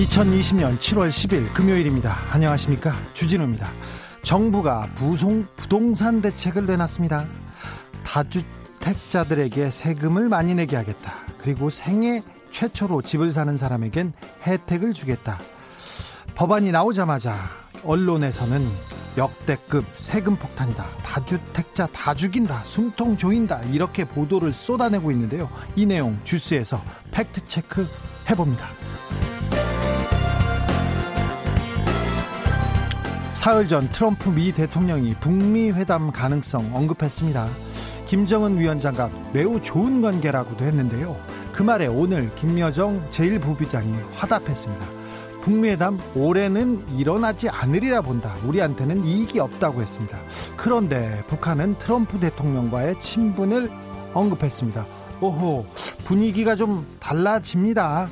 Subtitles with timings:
[0.00, 2.16] 2020년 7월 10일 금요일입니다.
[2.32, 2.94] 안녕하십니까.
[3.12, 3.70] 주진우입니다.
[4.22, 7.26] 정부가 부송, 부동산 대책을 내놨습니다.
[8.04, 11.16] 다주택자들에게 세금을 많이 내게 하겠다.
[11.42, 14.14] 그리고 생애 최초로 집을 사는 사람에겐
[14.46, 15.38] 혜택을 주겠다.
[16.34, 17.36] 법안이 나오자마자
[17.84, 18.66] 언론에서는
[19.18, 20.82] 역대급 세금 폭탄이다.
[21.02, 22.62] 다주택자 다 죽인다.
[22.64, 23.64] 숨통 조인다.
[23.64, 25.50] 이렇게 보도를 쏟아내고 있는데요.
[25.76, 27.86] 이 내용 주스에서 팩트 체크
[28.30, 28.79] 해봅니다.
[33.40, 37.48] 사흘 전 트럼프 미 대통령이 북미 회담 가능성 언급했습니다.
[38.06, 41.16] 김정은 위원장과 매우 좋은 관계라고도 했는데요.
[41.50, 44.84] 그 말에 오늘 김여정 제1부부장이 화답했습니다.
[45.40, 48.36] 북미회담 올해는 일어나지 않으리라 본다.
[48.44, 50.18] 우리한테는 이익이 없다고 했습니다.
[50.58, 53.70] 그런데 북한은 트럼프 대통령과의 친분을
[54.12, 54.84] 언급했습니다.
[55.22, 55.64] 오호,
[56.04, 58.10] 분위기가 좀 달라집니다.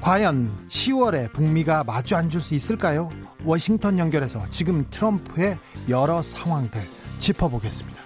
[0.00, 3.08] 과연 10월에 북미가 마주 앉을 수 있을까요?
[3.44, 6.82] 워싱턴 연결해서 지금 트럼프의 여러 상황들
[7.18, 8.02] 짚어보겠습니다.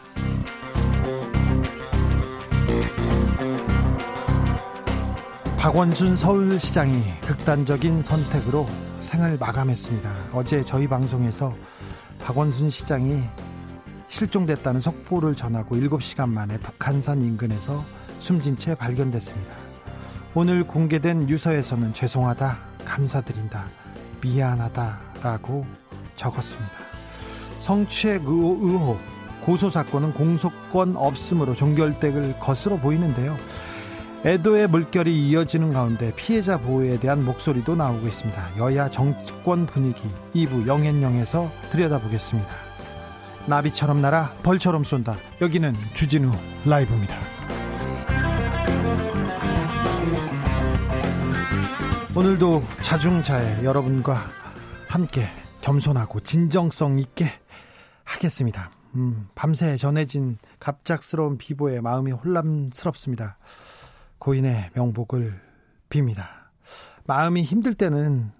[5.56, 8.66] 박원순 서울시장이 극단적인 선택으로
[9.00, 10.10] 생을 마감했습니다.
[10.32, 11.54] 어제 저희 방송에서
[12.20, 13.22] 박원순 시장이
[14.08, 17.84] 실종됐다는 속보를 전하고 7시간 만에 북한산 인근에서
[18.20, 19.54] 숨진 채 발견됐습니다.
[20.34, 23.66] 오늘 공개된 유서에서는 죄송하다, 감사드린다,
[24.20, 25.64] 미안하다 라고
[26.16, 26.72] 적었습니다.
[27.58, 28.98] 성추행 의혹,
[29.44, 33.36] 고소 사건은 공소권 없음으로 종결될 것으로 보이는데요.
[34.24, 38.58] 애도의 물결이 이어지는 가운데 피해자 보호에 대한 목소리도 나오고 있습니다.
[38.58, 40.02] 여야 정권 분위기
[40.34, 42.48] 2부 영앤영에서 들여다보겠습니다.
[43.46, 45.16] 나비처럼 날아 벌처럼 쏜다.
[45.40, 46.32] 여기는 주진우
[46.66, 47.16] 라이브입니다.
[52.14, 54.37] 오늘도 자중자애 여러분과
[54.88, 55.26] 함께
[55.60, 57.26] 겸손하고 진정성 있게
[58.04, 58.70] 하겠습니다.
[58.94, 63.36] 음, 밤새 전해진 갑작스러운 비보에 마음이 혼란스럽습니다.
[64.18, 65.40] 고인의 명복을
[65.90, 66.24] 빕니다.
[67.06, 68.32] 마음이 힘들 때는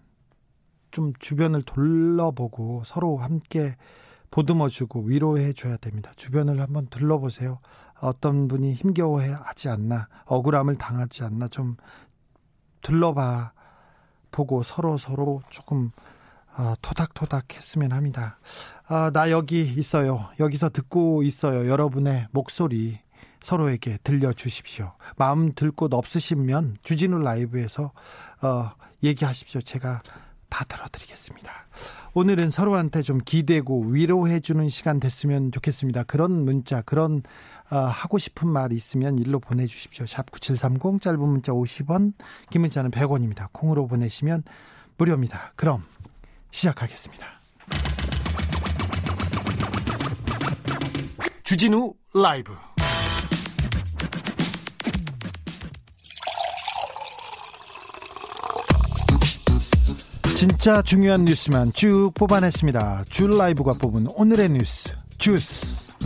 [0.91, 3.77] 좀 주변을 둘러보고 서로 함께
[4.31, 6.13] 보듬어주고 위로해줘야 됩니다.
[6.17, 7.61] 주변을 한번 둘러보세요.
[8.01, 11.77] 어떤 분이 힘겨워해 하지 않나, 억울함을 당하지 않나 좀
[12.81, 13.53] 둘러봐
[14.31, 15.91] 보고 서로 서로 조금
[16.59, 18.39] 어, 토닥토닥 했으면 합니다.
[18.89, 20.29] 아, 나 여기 있어요.
[20.41, 21.69] 여기서 듣고 있어요.
[21.69, 22.99] 여러분의 목소리
[23.43, 24.93] 서로에게 들려주십시오.
[25.17, 27.93] 마음 들 곳 없으시면 주진우 라이브에서
[28.43, 28.71] 어,
[29.05, 29.61] 얘기하십시오.
[29.61, 30.03] 제가
[30.49, 31.53] 다 들어드리겠습니다.
[32.15, 36.03] 오늘은 서로한테 좀 기대고 위로해주는 시간 됐으면 좋겠습니다.
[36.05, 37.23] 그런 문자, 그런
[37.71, 40.07] 어, 하고 싶은 말 있으면 일로 보내주십시오.
[40.07, 42.15] 샵 9730 짧은 문자 50원,
[42.51, 43.49] 긴 문자는 100원입니다.
[43.53, 44.43] 콩으로 보내시면
[44.97, 45.53] 무료입니다.
[45.55, 45.85] 그럼
[46.59, 47.25] 시작하겠습니다.
[51.45, 52.53] 주진우 라이브
[60.37, 63.05] 진짜 중요한 뉴스만 쭉 뽑아냈습니다.
[63.09, 65.97] 줄 라이브가 뽑은 오늘의 뉴스 주스.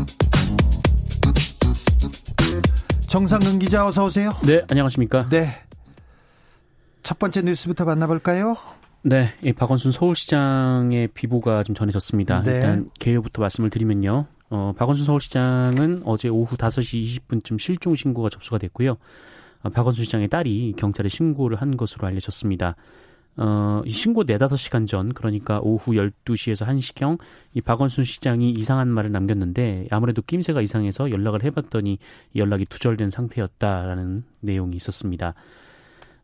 [3.06, 4.34] 정상근 기자 어서 오세요.
[4.42, 5.28] 네, 안녕하십니까?
[5.28, 5.50] 네.
[7.02, 8.56] 첫 번째 뉴스부터 만나볼까요?
[9.04, 12.42] 네, 이 박원순 서울시장의 비보가 좀 전해졌습니다.
[12.42, 12.54] 네.
[12.54, 14.26] 일단 개요부터 말씀을 드리면요.
[14.50, 18.96] 어, 박원순 서울시장은 어제 오후 5시 20분쯤 실종 신고가 접수가 됐고요.
[19.62, 22.76] 어, 박원순 시장의 딸이 경찰에 신고를 한 것으로 알려졌습니다.
[23.38, 27.18] 어, 신고 네다섯 시간 전, 그러니까 오후 12시에서 1시경,
[27.54, 31.98] 이 박원순 시장이 이상한 말을 남겼는데, 아무래도 낌새가 이상해서 연락을 해봤더니
[32.36, 35.34] 연락이 두절된 상태였다라는 내용이 있었습니다.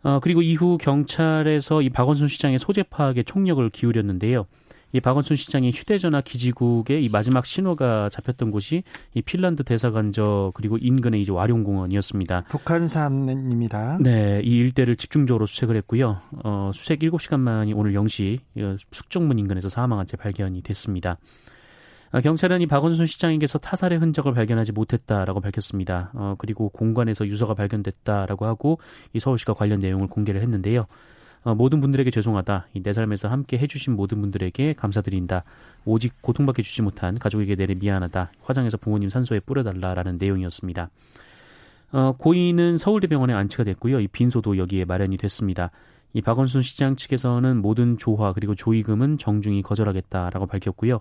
[0.03, 4.47] 어, 그리고 이후 경찰에서 이 박원순 시장의 소재 파악에 총력을 기울였는데요.
[4.93, 11.21] 이 박원순 시장의 휴대전화 기지국의 이 마지막 신호가 잡혔던 곳이 이 핀란드 대사관저 그리고 인근의
[11.21, 12.45] 이제 와룡공원이었습니다.
[12.49, 13.99] 북한산입니다.
[14.01, 16.19] 네, 이 일대를 집중적으로 수색을 했고요.
[16.43, 21.19] 어, 수색 7시간 만이 오늘 0시 어, 숙정문 인근에서 사망한 채 발견이 됐습니다.
[22.11, 26.11] 아, 경찰은 이 박원순 시장에게서 타살의 흔적을 발견하지 못했다라고 밝혔습니다.
[26.15, 28.79] 어, 그리고 공간에서 유서가 발견됐다라고 하고
[29.13, 30.87] 이 서울시가 관련 내용을 공개를 했는데요.
[31.45, 32.69] 어, 모든 분들에게 죄송하다.
[32.75, 35.45] 이 내 삶에서 함께 해주신 모든 분들에게 감사드린다.
[35.85, 38.33] 오직 고통받게 주지 못한 가족에게 내내 미안하다.
[38.43, 40.91] 화장해서 부모님 산소에 뿌려달라라는 내용이었습니다.
[41.93, 44.01] 어, 고인은 서울대병원에 안치가 됐고요.
[44.01, 45.71] 이 빈소도 여기에 마련이 됐습니다.
[46.15, 51.01] 이 박원순 시장 측에서는 모든 조화 그리고 조의금은 정중히 거절하겠다라고 밝혔고요.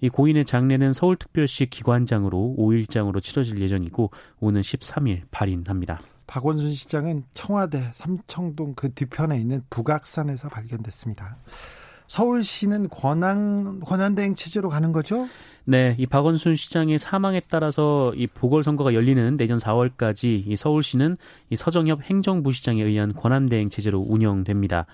[0.00, 4.10] 이 고인의 장례는 서울특별시 기관장으로 5일장으로 치러질 예정이고
[4.40, 6.00] 오는 13일 발인합니다.
[6.26, 11.38] 박원순 시장은 청와대 삼청동 그 뒤편에 있는 북악산에서 발견됐습니다.
[12.06, 15.28] 서울시는 권한 권한대행 체제로 가는 거죠?
[15.64, 21.16] 네, 이 박원순 시장의 사망에 따라서 이 보궐선거가 열리는 내년 4월까지 이 서울시는
[21.50, 24.86] 이 서정엽 행정부시장에 의한 권한대행 체제로 운영됩니다.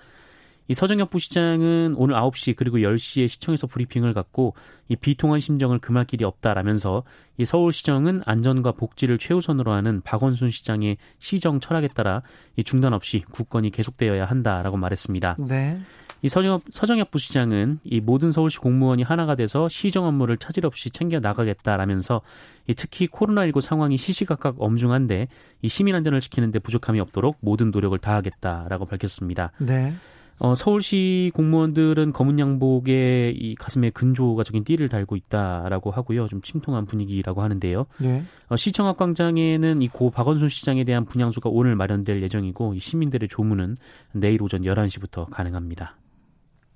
[0.68, 4.54] 이 서정엽 부시장은 오늘 9시 그리고 10시에 시청에서 브리핑을 갖고
[4.88, 7.04] 이 비통한 심정을 금할 길이 없다라면서
[7.38, 12.22] 이 서울시정은 안전과 복지를 최우선으로 하는 박원순 시장의 시정 철학에 따라
[12.56, 15.36] 이 중단 없이 국권이 계속되어야 한다라고 말했습니다.
[15.46, 15.78] 네.
[16.22, 21.20] 이 서정엽, 서정엽 부시장은 이 모든 서울시 공무원이 하나가 돼서 시정 업무를 차질 없이 챙겨
[21.20, 22.22] 나가겠다라면서
[22.66, 25.28] 이 특히 코로나19 상황이 시시각각 엄중한데
[25.62, 29.52] 이 시민 안전을 지키는데 부족함이 없도록 모든 노력을 다하겠다라고 밝혔습니다.
[29.58, 29.94] 네.
[30.38, 36.28] 어, 서울시 공무원들은 검은 양복에 이 가슴에 근조가 적인 띠를 달고 있다라고 하고요.
[36.28, 37.86] 좀 침통한 분위기라고 하는데요.
[37.98, 38.22] 네.
[38.48, 43.28] 어, 시청 앞 광장에는 이 고 박원순 시장에 대한 분향소가 오늘 마련될 예정이고 이 시민들의
[43.30, 43.76] 조문은
[44.12, 45.96] 내일 오전 11시부터 가능합니다.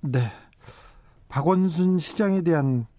[0.01, 0.31] 네.
[1.29, 2.90] 박원순 시장에 대한 아,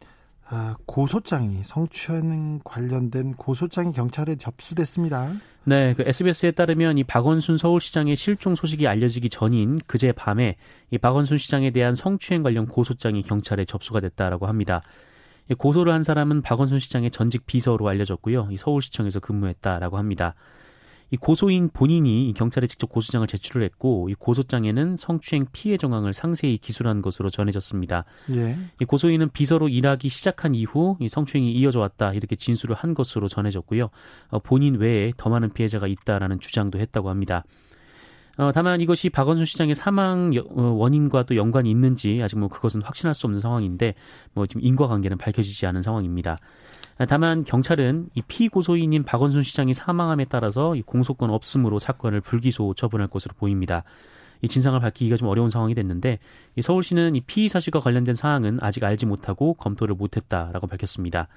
[0.87, 5.33] 고소장이 성추행 관련된 고소장이 경찰에 접수됐습니다.
[5.65, 10.56] 네, 그 SBS에 따르면 이 박원순 서울시장의 실종 소식이 알려지기 전인 그제 밤에
[10.91, 14.81] 이 박원순 시장에 대한 성추행 관련 고소장이 경찰에 접수가 됐다라고 합니다.
[15.56, 18.49] 고소를 한 사람은 박원순 시장의 전직 비서로 알려졌고요.
[18.50, 20.35] 이 서울시청에서 근무했다라고 합니다.
[21.12, 27.03] 이 고소인 본인이 경찰에 직접 고소장을 제출을 했고 이 고소장에는 성추행 피해 정황을 상세히 기술한
[27.03, 28.06] 것으로 전해졌습니다.
[28.31, 28.56] 예.
[28.81, 33.91] 이 고소인은 비서로 일하기 시작한 이후 이 성추행이 이어져 왔다 이렇게 진술을 한 것으로 전해졌고요.
[34.31, 37.44] 어, 본인 외에 더 많은 피해자가 있다라는 주장도 했다고 합니다.
[38.38, 43.15] 어, 다만 이것이 박원순 시장의 사망 어, 원인과 또 연관이 있는지 아직 뭐 그것은 확신할
[43.15, 43.94] 수 없는 상황인데
[44.32, 46.38] 뭐 지금 인과관계는 밝혀지지 않은 상황입니다.
[47.09, 53.35] 다만 경찰은 이 피고소인인 박원순 시장이 사망함에 따라서 이 공소권 없음으로 사건을 불기소 처분할 것으로
[53.37, 53.85] 보입니다.
[54.43, 56.19] 이 진상을 밝히기가 좀 어려운 상황이 됐는데
[56.56, 61.29] 이 서울시는 이 피의 사실과 관련된 사항은 아직 알지 못하고 검토를 못했다라고 밝혔습니다.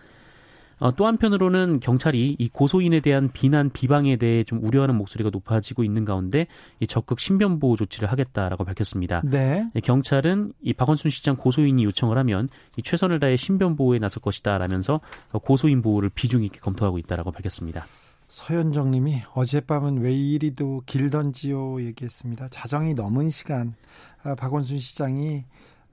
[0.80, 6.06] 어, 또 한편으로는 경찰이 이 고소인에 대한 비난 비방에 대해 좀 우려하는 목소리가 높아지고 있는
[6.06, 6.48] 가운데
[6.80, 9.22] 이 적극 신변 보호 조치를 하겠다라고 밝혔습니다.
[9.24, 9.68] 네.
[9.84, 15.00] 경찰은 이 박원순 시장 고소인이 요청을 하면 이 최선을 다해 신변 보호에 나설 것이다라면서
[15.32, 17.86] 고소인 보호를 비중 있게 검토하고 있다라고 밝혔습니다.
[18.28, 22.50] 서현정님이 어젯밤은 왜 이리도 길던지요 얘기했습니다.
[22.50, 23.76] 자정이 넘은 시간
[24.24, 25.46] 아, 박원순 시장이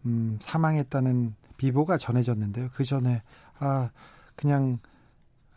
[0.06, 2.70] 음, 사망했다는 비보가 전해졌는데요.
[2.74, 3.22] 그 전에
[3.60, 3.90] 아
[4.36, 4.78] 그냥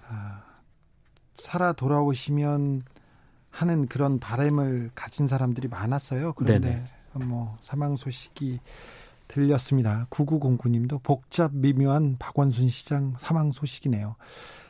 [0.08, 0.44] 아,
[1.38, 2.84] 살아 돌아오시면
[3.50, 6.34] 하는 그런 바램을 가진 사람들이 많았어요.
[6.34, 7.26] 그런데 네네.
[7.26, 8.60] 뭐 사망 소식이
[9.28, 10.08] 들렸습니다.
[10.10, 14.16] 9909님도 복잡 미묘한 박원순 시장 사망 소식이네요.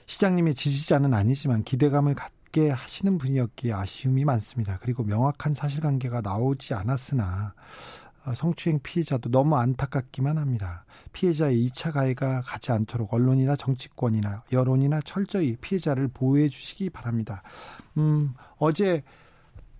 [0.06, 4.78] 시장님의 지지자는 아니지만 기대감을 갖게 하시는 분이었기에 아쉬움이 많습니다.
[4.82, 10.86] 그리고 명확한 사실관계가 나오지 않았으나 어, 성추행 피해자도 너무 안타깝기만 합니다.
[11.14, 17.44] 피해자의 2차 가해가 가지 않도록 언론이나 정치권이나 여론이나 철저히 피해자를 보호해 주시기 바랍니다.
[17.98, 19.04] 음, 어제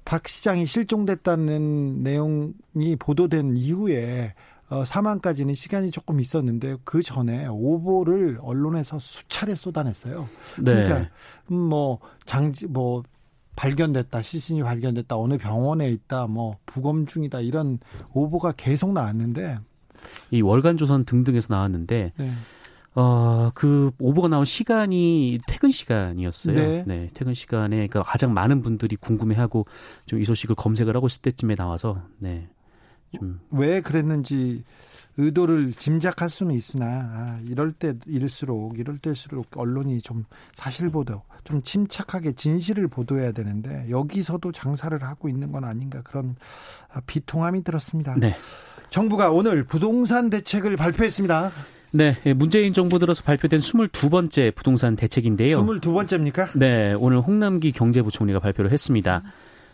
[0.06, 4.34] 박 시장이 실종됐다는 내용이 보도된 이후에
[4.70, 10.28] 어, 사망까지는 시간이 조금 있었는데 그 전에 오보를 언론에서 수차례 쏟아냈어요.
[10.58, 10.64] 네.
[10.64, 11.10] 그러니까
[11.52, 13.04] 음, 뭐 장지 뭐
[13.56, 17.80] 발견됐다, 시신이 발견됐다, 어느 병원에 있다, 뭐 부검 중이다 이런
[18.14, 19.60] 오보가 계속 나왔는데
[20.32, 22.32] 이 월간 조선 등등에서 나왔는데 네.
[22.96, 26.56] 어, 그 오보가 나온 시간이 퇴근 시간이었어요.
[26.56, 26.84] 네.
[26.88, 29.66] 네 퇴근 시간에 그 가장 많은 분들이 궁금해하고
[30.06, 32.48] 좀 이 소식을 검색을 하고 있을 때쯤에 나와서 네.
[33.18, 34.64] 좀 왜 그랬는지
[35.18, 42.34] 의도를 짐작할 수는 있으나 아, 이럴 때일수록 이럴 때일수록 언론이 좀 사실 보도 좀 침착하게
[42.34, 46.36] 진실을 보도해야 되는데 여기서도 장사를 하고 있는 건 아닌가 그런
[46.94, 48.16] 아, 비통함이 들었습니다.
[48.18, 48.36] 네.
[48.90, 51.52] 정부가 오늘 부동산 대책을 발표했습니다.
[51.92, 55.66] 네, 예, 문재인 정부 들어서 발표된 22번째 부동산 대책인데요.
[55.66, 56.58] 22번째입니까?
[56.58, 59.24] 네, 오늘 홍남기 경제부총리가 발표를 했습니다.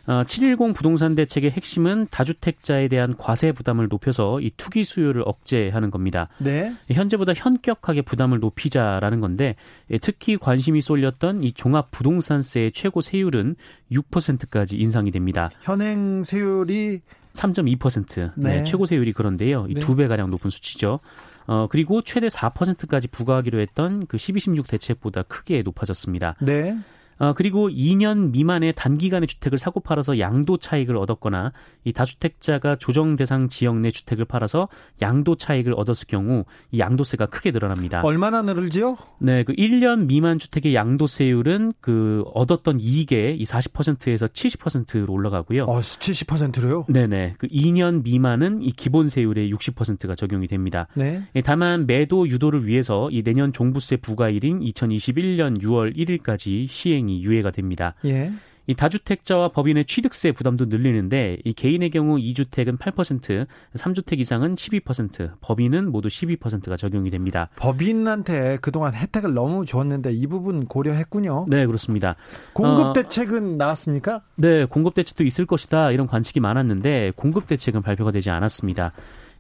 [0.08, 6.28] 어, 710 부동산 대책의 핵심은 다주택자에 대한 과세 부담을 높여서 이 투기 수요를 억제하는 겁니다.
[6.40, 6.74] 네.
[6.90, 9.56] 현재보다 현격하게 부담을 높이자라는 건데
[9.92, 13.56] 예, 특히 관심이 쏠렸던 이 종합 부동산세의 최고 세율은
[13.92, 15.50] 6%까지 인상이 됩니다.
[15.62, 17.02] 현행 세율이
[17.34, 18.32] 3.2%.
[18.36, 18.58] 네.
[18.58, 18.64] 네.
[18.64, 19.68] 최고 세율이 그런데요.
[19.70, 21.00] 이 두 배 가량 높은 수치죠.
[21.48, 26.36] 어, 그리고 최대 4%까지 부과하기로 했던 그 12, 16 대책보다 크게 높아졌습니다.
[26.42, 26.78] 네.
[27.22, 31.52] 어, 그리고 2년 미만의 단기간의 주택을 사고 팔아서 양도 차익을 얻었거나
[31.84, 34.70] 이 다주택자가 조정 대상 지역 내 주택을 팔아서
[35.04, 38.02] 양도 차익을 얻었을 경우 이 양도세가 크게 늘어납니다.
[38.04, 38.98] 얼마나 늘을지요?
[39.20, 45.66] 네, 그 1년 미만 주택의 양도세율은 그 얻었던 이익의 이 40%에서 70%로 올라가고요.
[45.66, 46.86] 어, 70%로요?
[46.90, 47.36] 네, 네.
[47.38, 50.88] 그 2년 미만은 이 기본 세율의 60%가 적용이 됩니다.
[50.96, 51.22] 네.
[51.36, 57.52] 예, 다만 매도 유도를 위해서 이 내년 종부세 부과일인 2021년 6월 1일까지 시행이 조항이 유예가
[57.52, 57.96] 됩니다.
[58.06, 58.32] 예.
[58.68, 65.92] 이 다주택자와 법인의 취득세 부담도 늘리는데 이 개인의 경우 2주택은 8%, 3주택 이상은 12%, 법인은
[65.92, 67.50] 모두 12%가 적용이 됩니다.
[67.58, 71.48] 법인한테 그동안 혜택을 너무 줬는데 이 부분 고려했군요.
[71.50, 72.16] 네, 그렇습니다.
[72.54, 74.22] 공급 어, 대책은 어, 나왔습니까?
[74.36, 78.94] 네, 공급 대책도 있을 것이다 이런 관측이 많았는데 공급 대책은 발표가 되지 않았습니다.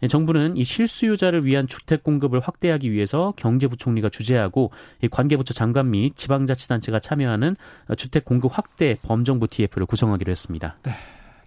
[0.03, 4.71] 예, 정부는 이 실수요자를 위한 주택 공급을 확대하기 위해서 경제부총리가 주재하고
[5.09, 7.55] 관계부처 장관 및 지방자치단체가 참여하는
[7.97, 10.77] 주택 공급 확대 범정부 TF를 구성하기로 했습니다.
[10.83, 10.93] 네.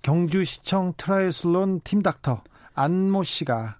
[0.02, 2.42] 경주시청 트라이애슬론 팀 닥터
[2.74, 3.78] 안모 씨가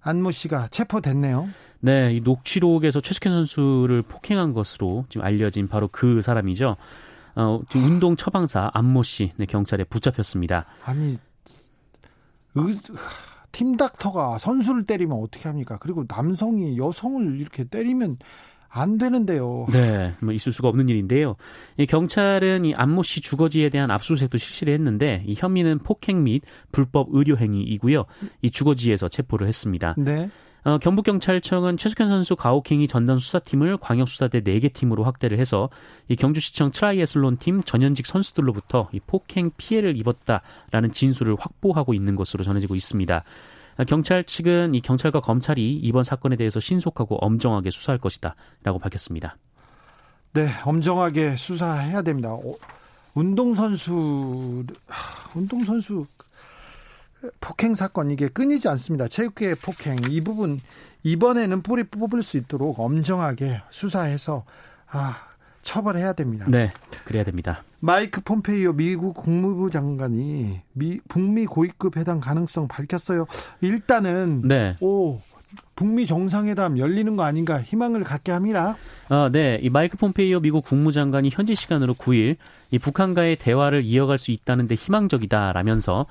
[0.00, 1.48] 안모 씨가 체포됐네요.
[1.80, 6.76] 네, 이 녹취록에서 최숙현 선수를 폭행한 것으로 지금 알려진 바로 그 사람이죠.
[7.36, 10.66] 어, 지금 운동 처방사 안모 씨 네, 경찰에 붙잡혔습니다.
[10.84, 11.18] 아니,
[12.56, 12.78] 의,
[13.52, 15.78] 팀닥터가 선수를 때리면 어떻게 합니까?
[15.80, 18.18] 그리고 남성이 여성을 이렇게 때리면
[18.70, 19.66] 안 되는데요.
[19.72, 21.36] 네, 뭐 있을 수가 없는 일인데요.
[21.78, 27.08] 이 경찰은 이 안모 씨 주거지에 대한 압수수색도 실시를 했는데 이 혐의는 폭행 및 불법
[27.12, 28.04] 의료 행위이고요.
[28.42, 29.94] 이 주거지에서 체포를 했습니다.
[29.96, 30.30] 네.
[30.64, 35.70] 어, 경북경찰청은 최숙현 선수 가혹행위 전담 수사팀을 광역수사대 4개 팀으로 확대를 해서
[36.08, 42.74] 이 경주시청 트라이애슬론 팀 전현직 선수들로부터 이 폭행 피해를 입었다라는 진술을 확보하고 있는 것으로 전해지고
[42.74, 43.24] 있습니다.
[43.78, 49.36] 어, 경찰 측은 이 경찰과 검찰이 이번 사건에 대해서 신속하고 엄정하게 수사할 것이다라고 밝혔습니다.
[50.32, 52.32] 네, 엄정하게 수사해야 됩니다.
[52.32, 52.54] 어,
[53.14, 54.64] 운동선수,
[55.34, 56.06] 운동선수
[57.40, 59.08] 폭행 사건 이게 끊이지 않습니다.
[59.08, 60.60] 체육계 폭행 이 부분
[61.02, 64.44] 이번에는 뿌리 뽑을 수 있도록 엄정하게 수사해서
[64.90, 65.16] 아
[65.62, 66.46] 처벌해야 됩니다.
[66.48, 66.72] 네,
[67.04, 67.62] 그래야 됩니다.
[67.80, 73.26] 마이크 폼페이오 미국 국무부 장관이 미, 북미 고위급 회담 가능성 밝혔어요.
[73.60, 74.76] 일단은 네.
[74.80, 75.20] 오
[75.76, 78.76] 북미 정상회담 열리는 거 아닌가 희망을 갖게 합니다.
[79.08, 79.58] 아, 네.
[79.62, 82.36] 이 마이크 폼페이오 미국 국무장관이 현지 시간으로 9일
[82.70, 86.06] 이 북한과의 대화를 이어갈 수 있다는데 희망적이다라면서 어,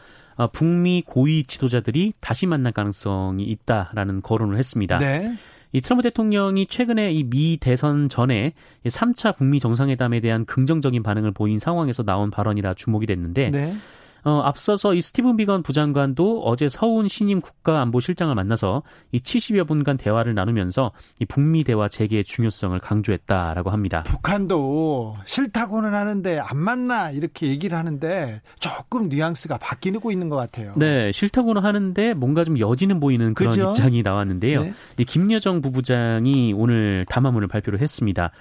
[0.45, 4.99] 북미 고위 지도자들이 다시 만날 가능성이 있다라는 거론을 했습니다.
[4.99, 5.35] 네.
[5.73, 8.53] 이 트럼프 대통령이 최근에 이 미 대선 전에
[8.85, 13.75] 3차 북미 정상회담에 대한 긍정적인 반응을 보인 상황에서 나온 발언이라 주목이 됐는데 네.
[14.23, 20.33] 어, 앞서서 이 스티븐 비건 부장관도 어제 서훈 신임 국가안보실장을 만나서 이 70여 분간 대화를
[20.35, 24.03] 나누면서 이 북미 대화 재개의 중요성을 강조했다라고 합니다.
[24.03, 30.73] 북한도 싫다고는 하는데 안 만나 이렇게 얘기를 하는데 조금 뉘앙스가 바뀌고 있는 것 같아요.
[30.75, 33.69] 네, 싫다고는 하는데 뭔가 좀 여지는 보이는 그런 그죠?
[33.69, 34.63] 입장이 나왔는데요.
[34.63, 34.73] 네.
[34.97, 38.31] 이 김여정 부부장이 오늘 담화문을 발표를 했습니다.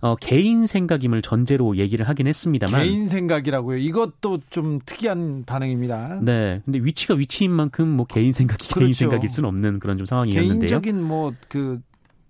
[0.00, 3.78] 어, 개인 생각임을 전제로 얘기를 하긴 했습니다만 개인 생각이라고요.
[3.78, 6.20] 이것도 좀 특이한 반응입니다.
[6.22, 6.60] 네.
[6.64, 8.80] 근데 위치가 위치인 만큼 뭐 개인 생각이 그렇죠.
[8.80, 10.58] 개인 생각일 수는 없는 그런 좀 상황이었는데요.
[10.58, 11.80] 개인적인 뭐그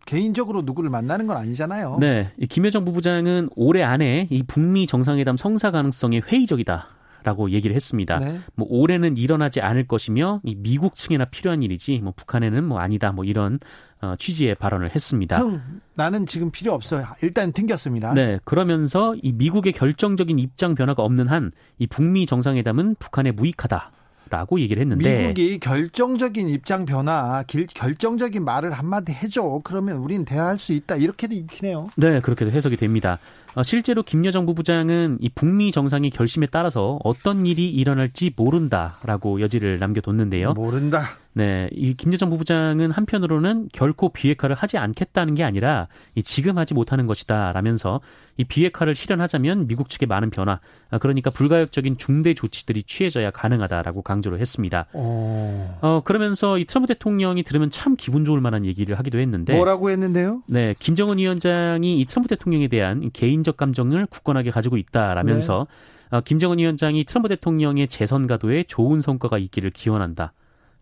[0.07, 1.99] 개인적으로 누구를 만나는 건 아니잖아요.
[2.01, 2.33] 네.
[2.49, 6.96] 김여정 부부장은 올해 안에 이 북미 정상회담 성사 가능성이 회의적이다.
[7.27, 8.21] 라고 얘기를 했습니다.
[8.21, 8.39] 네.
[8.55, 13.25] 뭐 올해는 일어나지 않을 것이며 이 미국 측에나 필요한 일이지 뭐 북한에는 뭐 아니다 뭐
[13.25, 13.59] 이런
[14.01, 15.39] 어, 취지의 발언을 했습니다.
[15.39, 15.61] 형,
[15.95, 17.05] 나는 지금 필요 없어요.
[17.23, 18.15] 일단 튕겼습니다.
[18.15, 23.91] 네, 그러면서 이 미국의 결정적인 입장 변화가 없는 한 이 북미 정상회담은 북한에 무익하다.
[24.29, 29.61] 라고 얘기를 했는데 미국이 결정적인 입장 변화, 길, 결정적인 말을 한마디 해줘.
[29.63, 30.97] 그러면 우린 대화할 수 있다.
[30.97, 31.91] 이렇게도 읽히네요.
[31.97, 33.21] 네, 그렇게도 해석이 됩니다.
[33.57, 40.53] 어, 실제로 김여정 부부장은 이 북미 정상의 결심에 따라서 어떤 일이 일어날지 모른다라고 여지를 남겨뒀는데요.
[40.53, 41.17] 모른다.
[41.37, 47.07] 네, 이 김여정 부부장은 한편으로는 결코 비핵화를 하지 않겠다는 게 아니라 이 지금 하지 못하는
[47.07, 48.01] 것이다라면서
[48.39, 50.61] 이 비핵화를 실현하자면 미국 측의 많은 변화,
[50.91, 54.87] 아, 그러니까 불가역적인 중대 조치들이 취해져야 가능하다라고 강조를 했습니다.
[54.95, 55.01] 오.
[55.01, 55.79] 어.
[55.83, 60.43] 어 그러면서 이 트럼프 대통령이 들으면 참 기분 좋을 만한 얘기를 하기도 했는데 뭐라고 했는데요?
[60.47, 65.69] 네, 김정은 위원장이 이 트럼프 대통령에 대한 개인 적 감정을 굳건하게 가지고 있다라면서
[66.11, 66.17] 네.
[66.17, 70.33] 어, 김정은 위원장이 트럼프 대통령의 재선 가도에 좋은 성과가 있기를 기원한다.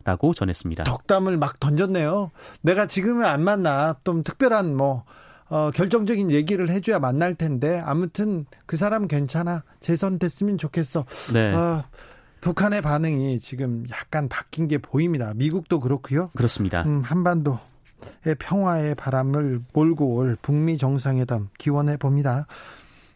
[0.05, 0.85] 라고 전했습니다.
[0.85, 2.31] 덕담을 막 던졌네요.
[2.63, 3.97] 내가 지금은 안 만나.
[4.05, 5.05] 좀 특별한 뭐
[5.49, 11.05] 어, 결정적인 얘기를 해줘야 만날 텐데 아무튼 그 사람 괜찮아 재선됐으면 좋겠어.
[11.33, 11.55] 네.
[11.55, 11.85] 어,
[12.41, 15.33] 북한의 반응이 지금 약간 바뀐 게 보입니다.
[15.35, 16.31] 미국도 그렇고요.
[16.37, 16.83] 그렇습니다.
[16.83, 17.59] 음, 한반도의
[18.39, 22.47] 평화의 바람을 몰고 올 북미 정상회담 기원해 봅니다.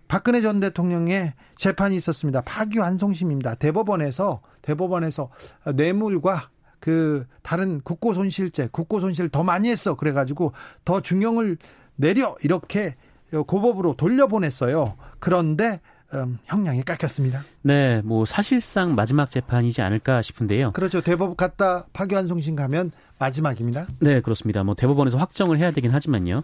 [0.09, 2.41] 박근혜 전 대통령의 재판이 있었습니다.
[2.43, 3.57] 파기환송심입니다.
[3.57, 5.31] 대법원에서 대법원에서
[5.75, 6.49] 뇌물과
[6.81, 9.95] 그 다른 국고 손실죄, 국고 손실 더 많이 했어.
[9.95, 10.53] 그래가지고
[10.85, 11.59] 더 중형을
[11.97, 12.97] 내려 이렇게
[13.31, 14.97] 고법으로 돌려보냈어요.
[15.19, 15.81] 그런데
[16.15, 17.45] 음, 형량이 깎였습니다.
[17.61, 20.73] 네, 뭐 사실상 마지막 재판이지 않을까 싶은데요.
[20.73, 21.03] 그렇죠.
[21.03, 23.87] 대법 갔다 파기환송심 가면 마지막입니다.
[24.01, 24.63] 네, 그렇습니다.
[24.65, 26.43] 뭐 대법원에서 확정을 해야 되긴 하지만요.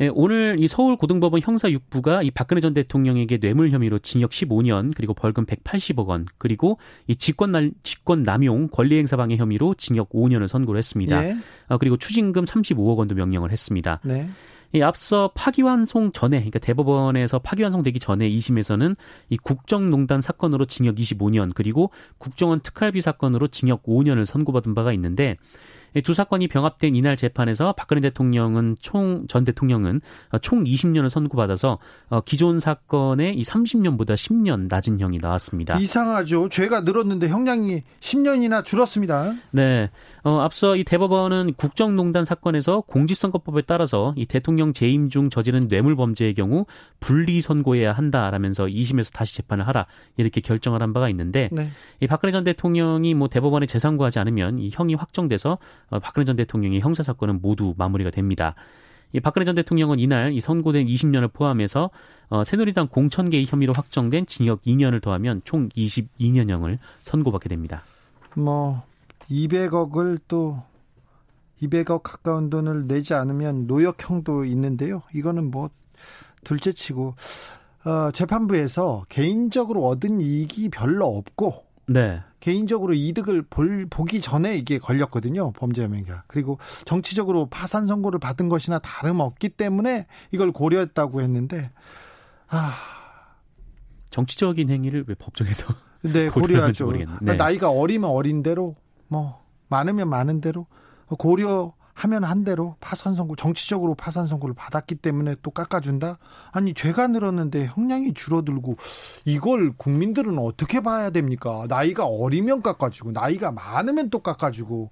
[0.00, 4.92] 예, 오늘 이 서울 고등법원 형사 6부가 이 박근혜 전 대통령에게 뇌물 혐의로 징역 15년
[4.96, 10.48] 그리고 벌금 180억 원 그리고 이 직권 날 직권 남용 권리행사 방해 혐의로 징역 5년을
[10.48, 11.24] 선고를 했습니다.
[11.24, 11.36] 예.
[11.68, 14.00] 아, 그리고 추징금 35억 원도 명령을 했습니다.
[14.04, 14.28] 네.
[14.74, 18.96] 이 앞서 파기환송 전에 그러니까 대법원에서 파기환송되기 전에 2심에서는
[19.30, 25.36] 이 국정농단 사건으로 징역 25년 그리고 국정원 특활비 사건으로 징역 5년을 선고받은 바가 있는데
[26.02, 30.00] 두 사건이 병합된 이날 재판에서 박근혜 대통령은 총 전 대통령은
[30.42, 35.78] 총 20년을 선고받아서 어, 기존 사건의 이 30년보다 10년 낮은 형이 나왔습니다.
[35.78, 36.48] 이상하죠.
[36.48, 39.34] 죄가 늘었는데 형량이 10년이나 줄었습니다.
[39.50, 39.90] 네.
[40.22, 46.32] 어, 앞서 이 대법원은 국정농단 사건에서 공직선거법에 따라서 이 대통령 재임 중 저지른 뇌물 범죄의
[46.34, 46.64] 경우
[46.98, 49.86] 분리 선고해야 한다라면서 2심에서 다시 재판을 하라
[50.16, 51.70] 이렇게 결정을 한 바가 있는데 네.
[52.00, 56.80] 이 박근혜 전 대통령이 뭐 대법원에 재상고하지 않으면 이 형이 확정돼서 어, 박근혜 전 대통령의
[56.80, 58.54] 형사 사건은 모두 마무리가 됩니다.
[59.12, 61.90] 이 박근혜 전 대통령은 이날 이 선고된 20년을 포함해서
[62.28, 67.84] 어, 새누리당 공천 개의 혐의로 확정된 징역 2년을 더하면 총 22년형을 선고받게 됩니다.
[68.34, 68.82] 뭐
[69.30, 70.60] 200억을 또
[71.62, 75.02] 200억 가까운 돈을 내지 않으면 노역형도 있는데요.
[75.14, 75.70] 이거는 뭐
[76.42, 77.14] 둘째치고
[77.84, 82.22] 어, 재판부에서 개인적으로 얻은 이익이 별로 없고 네.
[82.40, 85.52] 개인적으로 이득을 볼, 보기 전에 이게 걸렸거든요.
[85.52, 86.24] 범죄 혐의가.
[86.26, 91.70] 그리고 정치적으로 파산 선고를 받은 것이나 다름없기 때문에 이걸 고려했다고 했는데
[92.48, 92.74] 아
[94.10, 96.92] 정치적인 행위를 왜 법정에서 네, 고려하죠.
[97.22, 97.34] 네.
[97.34, 98.74] 나이가 어리면 어린 대로
[99.08, 100.66] 뭐 많으면 많은 대로
[101.18, 106.18] 고려 하면 한 대로 파산 선고 정치적으로 파산 선고를 받았기 때문에 또 깎아준다?
[106.52, 108.76] 아니 죄가 늘었는데 형량이 줄어들고
[109.24, 111.66] 이걸 국민들은 어떻게 봐야 됩니까?
[111.68, 114.90] 나이가 어리면 깎아주고 나이가 많으면 또 깎아주고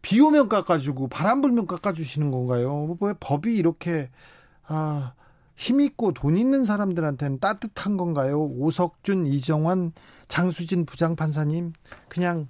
[0.00, 2.96] 비 오면 깎아주고 바람 불면 깎아주시는 건가요?
[3.00, 4.10] 왜 법이 이렇게
[4.66, 5.12] 아,
[5.54, 8.42] 힘 있고 돈 있는 사람들한테는 따뜻한 건가요?
[8.42, 9.92] 오석준, 이정환,
[10.28, 11.72] 장수진 부장판사님
[12.08, 12.48] 그냥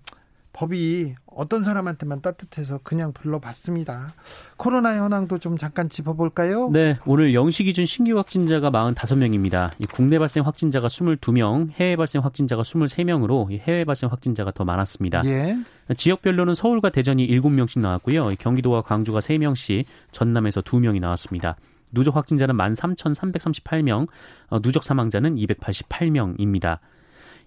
[0.52, 4.12] 법이 어떤 사람한테만 따뜻해서 그냥 불러봤습니다.
[4.56, 6.70] 코로나 현황도 좀 잠깐 짚어볼까요?
[6.70, 9.70] 네, 오늘 영시 기준 신규 확진자가 45명입니다.
[9.92, 15.22] 국내 발생 확진자가 22명, 해외 발생 확진자가 23명으로 해외 발생 확진자가 더 많았습니다.
[15.26, 15.58] 예.
[15.94, 18.28] 지역별로는 서울과 대전이 7명씩 나왔고요.
[18.38, 21.56] 경기도와 광주가 3명씩, 전남에서 2명이 나왔습니다.
[21.92, 24.08] 누적 확진자는 13,338명,
[24.48, 26.78] 어, 누적 사망자는 288명입니다.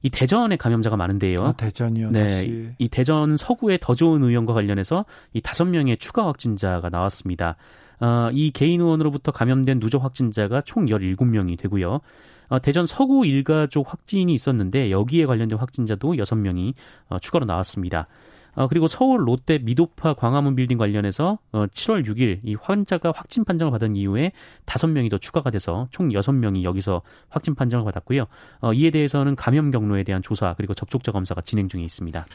[0.01, 1.38] 이 대전에 감염자가 많은데요.
[1.41, 2.12] 아, 대전이요.
[2.12, 2.69] 네, 다시.
[2.77, 7.55] 이 대전 서구의 더 좋은 의원과 관련해서 이 다섯 명의 추가 확진자가 나왔습니다.
[7.99, 12.01] 어, 이 개인 의원으로부터 감염된 누적 확진자가 총 17명이 되고요.
[12.47, 16.73] 어, 대전 서구 일가족 확진이 있었는데 여기에 관련된 확진자도 6명이
[17.10, 18.08] 어, 추가로 나왔습니다.
[18.56, 23.72] 어, 그리고 서울 롯데 미도파 광화문 빌딩 관련해서 어, 7월 6일 이 환자가 확진 판정을
[23.72, 24.32] 받은 이후에
[24.65, 28.26] 5명이 더 추가가 돼서 총 6명이 여기서 확진 판정을 받았고요.
[28.62, 32.26] 어, 이에 대해서는 감염 경로에 대한 조사 그리고 접촉자 검사가 진행 중에 있습니다.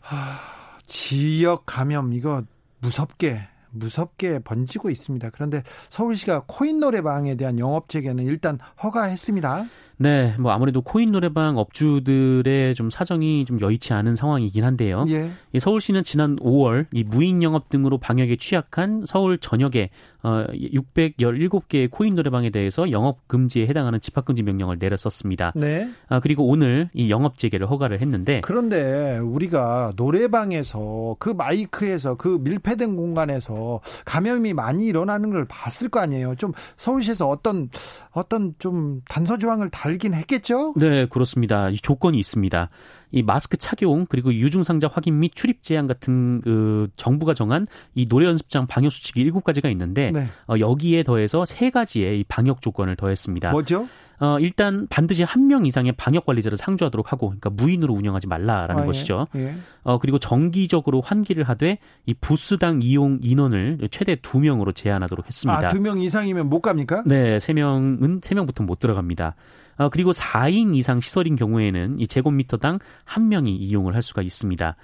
[0.00, 0.38] 하,
[0.86, 2.42] 지역 감염 이거
[2.80, 5.30] 무섭게 무섭게 번지고 있습니다.
[5.30, 9.66] 그런데 서울시가 코인 노래방에 대한 영업 재개는 일단 허가했습니다.
[10.00, 15.04] 네, 뭐 아무래도 코인 노래방 업주들의 좀 사정이 좀 여의치 않은 상황이긴 한데요.
[15.08, 15.30] 예.
[15.58, 19.90] 서울시는 지난 5월 이 무인 영업 등으로 방역에 취약한 서울 전역에
[20.22, 25.52] 어 617개의 코인 노래방에 대해서 영업 금지에 해당하는 집합 금지 명령을 내렸었습니다.
[25.54, 25.88] 네.
[26.08, 32.96] 아 그리고 오늘 이 영업 재개를 허가를 했는데 그런데 우리가 노래방에서 그 마이크에서 그 밀폐된
[32.96, 36.34] 공간에서 감염이 많이 일어나는 걸 봤을 거 아니에요.
[36.34, 37.70] 좀 서울시에서 어떤
[38.10, 40.74] 어떤 좀 단서 조항을 달긴 했겠죠?
[40.76, 41.70] 네, 그렇습니다.
[41.82, 42.70] 조건이 있습니다.
[43.10, 48.26] 이 마스크 착용 그리고 유증상자 확인 및 출입 제한 같은 그 정부가 정한 이 노래
[48.26, 50.28] 연습장 방역 수칙이 일곱 가지가 있는데 네.
[50.46, 53.50] 어, 여기에 더해서 세 가지의 이 방역 조건을 더했습니다.
[53.52, 53.88] 뭐죠?
[54.20, 58.82] 어, 일단 반드시 한 명 이상의 방역 관리자를 상주하도록 하고, 그러니까 무인으로 운영하지 말라라는 아,
[58.82, 58.86] 예.
[58.86, 59.26] 것이죠.
[59.36, 59.54] 예.
[59.82, 65.66] 어, 그리고 정기적으로 환기를 하되 이 부스당 이용 인원을 최대 두 명으로 제한하도록 했습니다.
[65.66, 67.04] 아, 두 명 이상이면 못 갑니까?
[67.06, 69.34] 네, 세 명은 세 명부터 못 들어갑니다.
[69.78, 74.74] 어, 그리고 4인 이상 시설인 경우에는 이 제곱미터당 한 명이 이용을 할 수가 있습니다.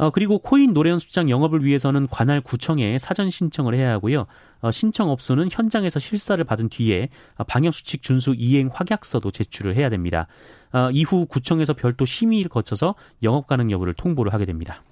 [0.00, 4.24] 어, 그리고 코인 노래 연습장 영업을 위해서는 관할 구청에 사전 신청을 해야 하고요.
[4.62, 7.10] 어, 신청 업소는 현장에서 실사를 받은 뒤에
[7.46, 10.26] 방역수칙 준수 이행 확약서도 제출을 해야 됩니다.
[10.72, 14.82] 어, 이후 구청에서 별도 심의를 거쳐서 영업 가능 여부를 통보를 하게 됩니다.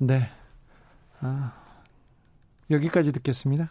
[0.00, 0.28] 네.
[1.20, 1.52] 아,
[2.68, 3.70] 여기까지 듣겠습니다.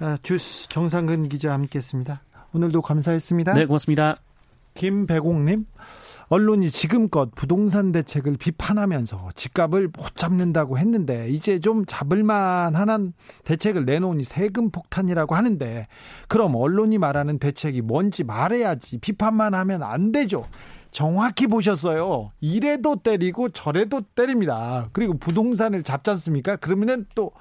[0.00, 2.22] 아, 주스 정상근 기자 함께했습니다.
[2.54, 3.54] 오늘도 감사했습니다.
[3.54, 4.16] 네, 고맙습니다.
[4.74, 5.66] 김배공님,
[6.30, 13.12] 언론이 지금껏 부동산 대책을 비판하면서 집값을 못 잡는다고 했는데 이제 좀 잡을만 한
[13.44, 15.86] 대책을 내놓으니 세금 폭탄이라고 하는데
[16.28, 20.46] 그럼 언론이 말하는 대책이 뭔지 말해야지 비판만 하면 안 되죠.
[20.92, 22.30] 정확히 보셨어요.
[22.40, 24.88] 이래도 때리고 저래도 때립니다.
[24.92, 26.54] 그리고 부동산을 잡지 않습니까?
[26.54, 27.32] 그러면은 또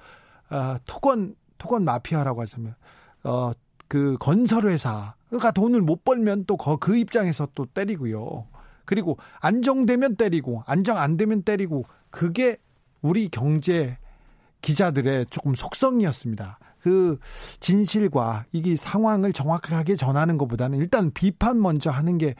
[0.49, 2.73] 어, 토건 토건 마피아라고 하시면
[3.23, 3.51] 어,
[3.87, 8.47] 그 건설회사가 돈을 못 벌면 또 그 입장에서 또 때리고요.
[8.89, 12.57] 그리고 안정되면 때리고 안정 안 되면 때리고 그게
[13.01, 13.99] 우리 경제
[14.61, 16.57] 기자들의 조금 속성이었습니다.
[16.79, 17.19] 그
[17.59, 22.33] 진실과 이게 상황을 정확하게 전하는 것보다는 일단 비판 먼저 하는 게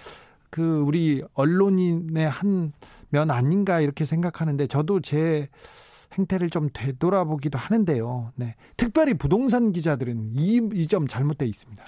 [0.51, 2.73] 그 우리 언론인의 한
[3.11, 5.49] 면 아닌가 이렇게 생각하는데 저도 제
[6.13, 8.33] 행태를 좀 되돌아보기도 하는데요.
[8.35, 8.55] 네.
[8.77, 11.83] 특별히 부동산 기자들은 이, 이 점 잘못되어 있습니다.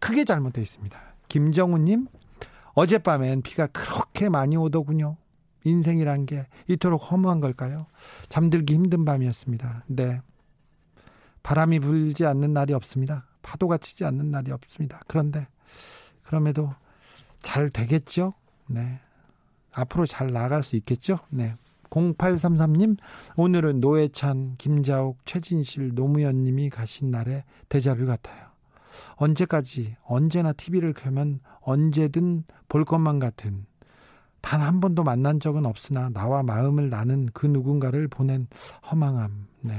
[0.00, 0.98] 크게 잘못되어 있습니다.
[1.28, 2.08] 김정우님,
[2.80, 5.18] 어젯밤엔 비가 그렇게 많이 오더군요.
[5.64, 7.86] 인생이란 게 이토록 허무한 걸까요?
[8.30, 9.84] 잠들기 힘든 밤이었습니다.
[9.88, 10.22] 네.
[11.42, 13.26] 바람이 불지 않는 날이 없습니다.
[13.42, 15.00] 파도가 치지 않는 날이 없습니다.
[15.06, 15.46] 그런데,
[16.22, 16.72] 그럼에도
[17.40, 18.32] 잘 되겠죠?
[18.66, 18.98] 네.
[19.74, 21.18] 앞으로 잘 나갈 수 있겠죠?
[21.28, 21.54] 네.
[21.90, 22.96] 0833님,
[23.36, 28.49] 오늘은 노회찬, 김자옥, 최진실, 노무현 님이 가신 날에 데자뷰 같아요.
[29.16, 33.66] 언제까지, 언제나 TV를 켜면 언제든 볼 것만 같은
[34.40, 38.46] 단 한 번도 만난 적은 없으나 나와 마음을 나는 그 누군가를 보낸
[38.90, 39.46] 허망함.
[39.60, 39.74] 네.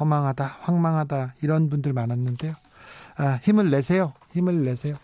[0.00, 2.54] 허망하다, 황망하다, 이런 분들 많았는데요.
[3.16, 4.12] 아, 힘을 내세요.
[4.32, 4.96] 힘을 내세요.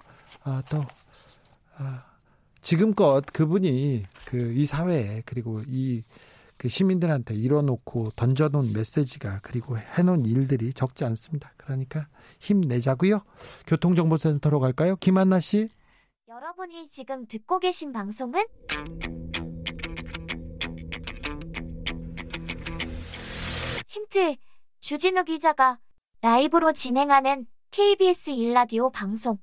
[0.42, 0.84] 아, 또,
[1.78, 2.02] 아,
[2.60, 6.02] 지금껏 그분이 그 이 사회에 그리고 이
[6.61, 11.55] 그 시민들한테 이뤄놓고 던져놓은 메시지가 그리고 해놓은 일들이 적지 않습니다.
[11.57, 12.07] 그러니까
[12.38, 13.23] 힘내자고요.
[13.66, 14.96] 교통정보센터로 갈까요?
[14.96, 15.68] 김한나 씨.
[16.29, 18.44] 여러분이 지금 듣고 계신 방송은
[23.88, 24.37] 힌트
[24.81, 25.79] 주진우 기자가
[26.20, 29.38] 라이브로 진행하는 KBS 일라디오 방송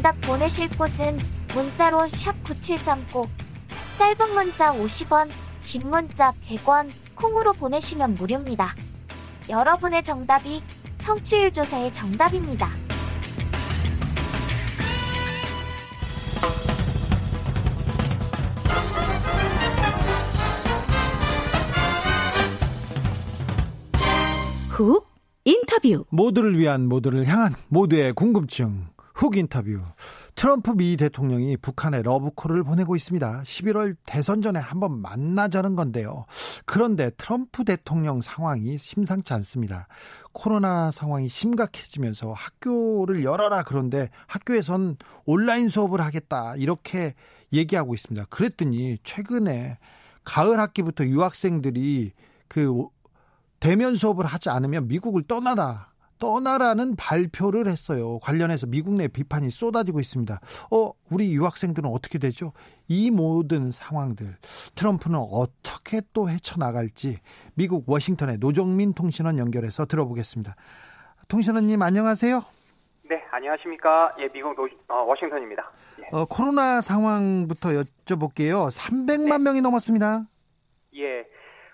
[0.00, 1.18] 정답 보내실 곳은
[1.54, 3.28] 문자로 샵 9730,
[3.98, 5.28] 짧은 문자 50원,
[5.62, 8.74] 긴 문자 100원, 콩으로 보내시면 무료입니다.
[9.50, 10.62] 여러분의 정답이
[11.00, 12.68] 청취율 조사의 정답입니다.
[24.70, 25.06] 훅
[25.44, 28.88] 인터뷰 모두를 위한 모두를 향한 모두의 궁금증
[29.20, 29.82] 훅 인터뷰.
[30.34, 33.42] 트럼프 미 대통령이 북한에 러브콜을 보내고 있습니다.
[33.42, 36.24] 11월 대선 전에 한번 만나자는 건데요.
[36.64, 39.88] 그런데 트럼프 대통령 상황이 심상치 않습니다.
[40.32, 47.12] 코로나 상황이 심각해지면서 학교를 열어라 그런데 학교에선 온라인 수업을 하겠다 이렇게
[47.52, 48.24] 얘기하고 있습니다.
[48.30, 49.76] 그랬더니 최근에
[50.24, 52.12] 가을 학기부터 유학생들이
[52.48, 52.86] 그
[53.58, 55.89] 대면 수업을 하지 않으면 미국을 떠나다
[56.20, 58.20] 떠나라는 발표를 했어요.
[58.20, 60.38] 관련해서 미국 내 비판이 쏟아지고 있습니다.
[60.70, 62.52] 어, 우리 유학생들은 어떻게 되죠?
[62.86, 64.36] 이 모든 상황들
[64.76, 67.18] 트럼프는 어떻게 또 헤쳐나갈지
[67.54, 70.54] 미국 워싱턴의 노정민 통신원 연결해서 들어보겠습니다.
[71.28, 72.42] 통신원님 안녕하세요.
[73.08, 74.14] 네, 안녕하십니까?
[74.20, 75.68] 예, 미국 노, 어, 워싱턴입니다.
[76.00, 76.08] 예.
[76.12, 78.70] 어, 코로나 상황부터 여쭤볼게요.
[78.70, 79.38] 300만 네.
[79.38, 80.26] 명이 넘었습니다.
[80.94, 81.24] 예.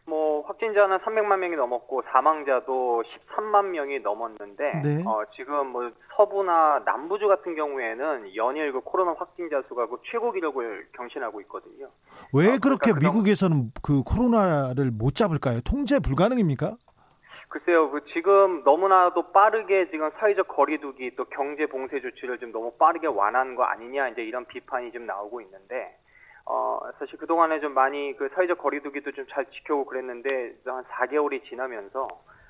[0.08, 5.04] 뭐 확진자는 300만 명이 넘었고 사망자도 13만 명이 넘었는데 네.
[5.04, 10.86] 어, 지금 뭐 서부나 남부주 같은 경우에는 연일 그 코로나 확진자 수가 그 최고 기록을
[10.92, 11.90] 경신하고 있거든요.
[12.32, 15.60] 왜 어, 그렇게 그러니까 미국에서는 그 코로나를 못 잡을까요?
[15.62, 16.76] 통제 불가능입니까?
[17.48, 23.06] 글쎄요, 그 지금 너무나도 빠르게 지금 사회적 거리두기 또 경제 봉쇄 조치를 좀 너무 빠르게
[23.06, 25.96] 완화한 거 아니냐 이제 이런 비판이 좀 나오고 있는데
[26.46, 32.08] 어, 사실 그동안에 좀 많이 그 사회적 거리두기도 좀 잘 지켜오고 그랬는데 한 4개월이 지나면서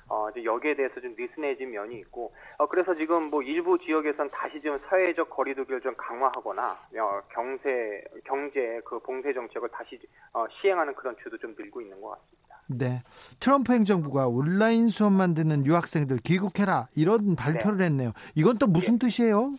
[0.09, 4.61] 어, 이제 여기에 대해서 좀 느슨해진 면이 있고, 어, 그래서 지금 뭐 일부 지역에선 다시
[4.61, 9.99] 좀 사회적 거리두기를 좀 강화하거나, 어, 경제, 경제 그 봉쇄 정책을 다시
[10.31, 12.57] 어, 시행하는 그런 주도 좀 늘고 있는 것 같습니다.
[12.67, 13.03] 네.
[13.41, 17.85] 트럼프 행정부가 온라인 수업만 듣는 유학생들 귀국해라 이런 발표를 네.
[17.85, 18.11] 했네요.
[18.35, 18.99] 이건 또 무슨 예.
[18.99, 19.51] 뜻이에요?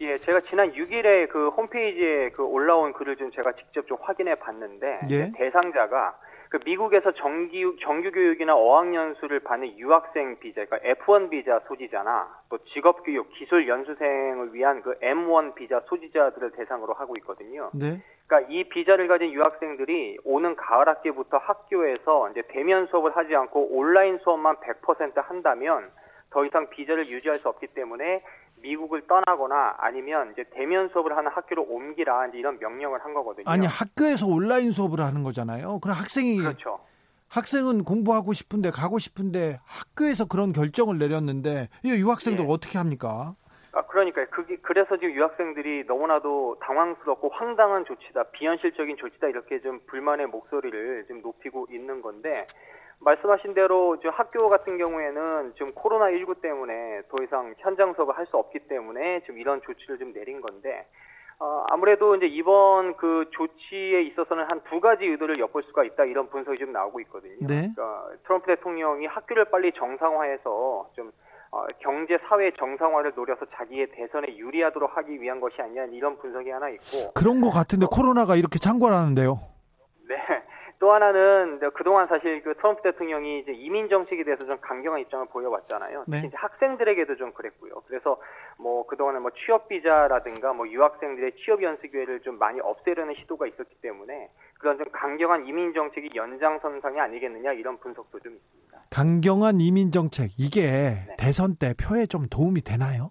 [0.00, 5.00] 예, 제가 지난 6일에 그 홈페이지에 그 올라온 글을 좀 제가 직접 좀 확인해 봤는데
[5.10, 5.32] 예?
[5.36, 6.18] 대상자가
[6.54, 13.02] 그 미국에서 정기 정규 교육이나 어학연수를 받는 유학생 비자, 그러니까 F1 비자 소지자나 또 직업
[13.04, 17.70] 교육, 기술 연수생을 위한 그 M1 비자 소지자들을 대상으로 하고 있거든요.
[17.74, 18.00] 네.
[18.26, 24.18] 그러니까 이 비자를 가진 유학생들이 오는 가을 학기부터 학교에서 이제 대면 수업을 하지 않고 온라인
[24.18, 25.90] 수업만 100% 한다면
[26.30, 28.22] 더 이상 비자를 유지할 수 없기 때문에
[28.64, 33.44] 미국을 떠나거나 아니면 이제 대면 수업을 하는 학교로 옮기라 이제 이런 명령을 한 거거든요.
[33.46, 35.78] 아니 학교에서 온라인 수업을 하는 거잖아요.
[35.80, 36.80] 그럼 학생이 그렇죠.
[37.28, 42.48] 학생은 공부하고 싶은데 가고 싶은데 학교에서 그런 결정을 내렸는데 이 유학생들 예.
[42.48, 43.34] 어떻게 합니까?
[43.72, 50.28] 아, 그러니까 그게 그래서 지금 유학생들이 너무나도 당황스럽고 황당한 조치다, 비현실적인 조치다 이렇게 좀 불만의
[50.28, 52.46] 목소리를 좀 높이고 있는 건데
[53.00, 58.26] 말씀하신 대로 지금 학교 같은 경우에는 지금 코로나 19 때문에 더 이상 현장 수업을 할
[58.26, 60.86] 수 없기 때문에 지금 이런 조치를 좀 내린 건데
[61.40, 66.28] 어, 아무래도 이제 이번 그 조치에 있어서는 한 두 가지 의도를 엿볼 수가 있다 이런
[66.30, 67.36] 분석이 좀 나오고 있거든요.
[67.40, 67.70] 네.
[67.74, 71.12] 그러니까 트럼프 대통령이 학교를 빨리 정상화해서 좀
[71.50, 76.68] 어, 경제 사회 정상화를 노려서 자기의 대선에 유리하도록 하기 위한 것이 아니냐 이런 분석이 하나
[76.70, 79.38] 있고 그런 것 같은데 어, 코로나가 이렇게 창궐하는데요.
[80.08, 80.16] 네.
[80.78, 86.04] 또 하나는 그동안 사실 그 트럼프 대통령이 이제 이민 정책에 대해서 좀 강경한 입장을 보여왔잖아요.
[86.06, 86.18] 네.
[86.26, 87.82] 이제 학생들에게도 좀 그랬고요.
[87.86, 88.20] 그래서
[88.58, 93.76] 뭐 그동안에 뭐 취업 비자라든가 뭐 유학생들의 취업 연수 기회를 좀 많이 없애려는 시도가 있었기
[93.80, 98.78] 때문에 그런 좀 강경한 이민 정책이 연장선상이 아니겠느냐 이런 분석도 좀 있습니다.
[98.90, 101.16] 강경한 이민 정책 이게 네.
[101.18, 103.10] 대선 때 표에 좀 도움이 되나요?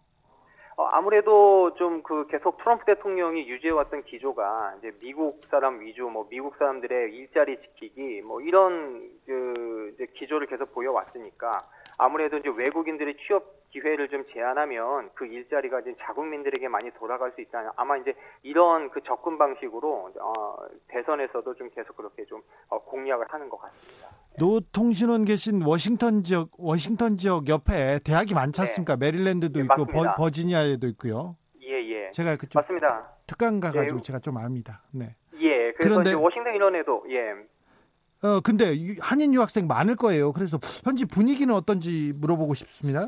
[0.76, 6.56] 어, 아무래도 좀 그 계속 트럼프 대통령이 유지해왔던 기조가 이제 미국 사람 위주, 뭐 미국
[6.58, 11.62] 사람들의 일자리 지키기, 뭐 이런 그 이제 기조를 계속 보여왔으니까
[11.98, 17.74] 아무래도 이제 외국인들의 취업 기회를 좀 제한하면 그 일자리가 이제 자국민들에게 많이 돌아갈 수 있다.
[17.76, 20.56] 아마 이제 이런 그 접근 방식으로 어,
[20.90, 24.10] 대선에서도 좀 계속 그렇게 좀 어, 공약을 하는 것 같습니다.
[24.38, 28.68] 노통신원 계신 워싱턴 지역 워싱턴 지역 옆에 대학이 많지 네.
[28.68, 28.96] 않습니까?
[28.96, 29.08] 네.
[29.08, 31.36] 메릴랜드도 네, 있고 버, 버지니아에도 있고요.
[31.64, 32.12] 예, 예.
[32.12, 33.10] 제가 그쪽 맞습니다.
[33.26, 34.02] 특강 가가지고 네.
[34.04, 34.84] 제가 좀 압니다.
[34.94, 35.16] 네.
[35.40, 35.74] 예.
[35.74, 37.34] 그런데 워싱턴 일원에도 예.
[38.24, 40.32] 어 근데 한인 유학생 많을 거예요.
[40.32, 43.08] 그래서 현지 분위기는 어떤지 물어보고 싶습니다.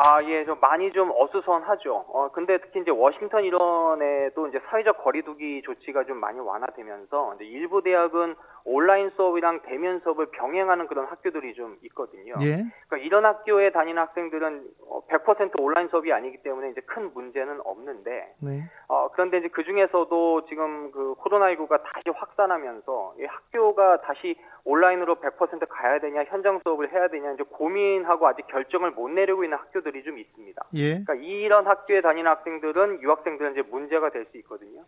[0.00, 1.92] 아, 예, 좀 많이 좀 어수선하죠.
[1.92, 7.82] 어, 근데 특히 이제 워싱턴 일원에도 이제 사회적 거리두기 조치가 좀 많이 완화되면서 이제 일부
[7.82, 8.36] 대학은
[8.68, 12.34] 온라인 수업이랑 대면 수업을 병행하는 그런 학교들이 좀 있거든요.
[12.42, 12.64] 예.
[12.86, 14.68] 그러니까 이런 학교에 다니는 학생들은
[15.08, 18.64] 100% 어, 온라인 수업이 아니기 때문에 이제 큰 문제는 없는데, 네.
[18.88, 25.66] 어, 그런데 이제 그 중에서도 지금 그 코로나19가 다시 확산하면서 이 학교가 다시 온라인으로 100%
[25.66, 30.18] 가야 되냐, 현장 수업을 해야 되냐 이제 고민하고 아직 결정을 못 내리고 있는 학교들이 좀
[30.18, 30.62] 있습니다.
[30.74, 31.02] 예.
[31.02, 34.84] 그러니까 이런 학교에 다니는 학생들은 유학생들은 이제 문제가 될 수 있거든요.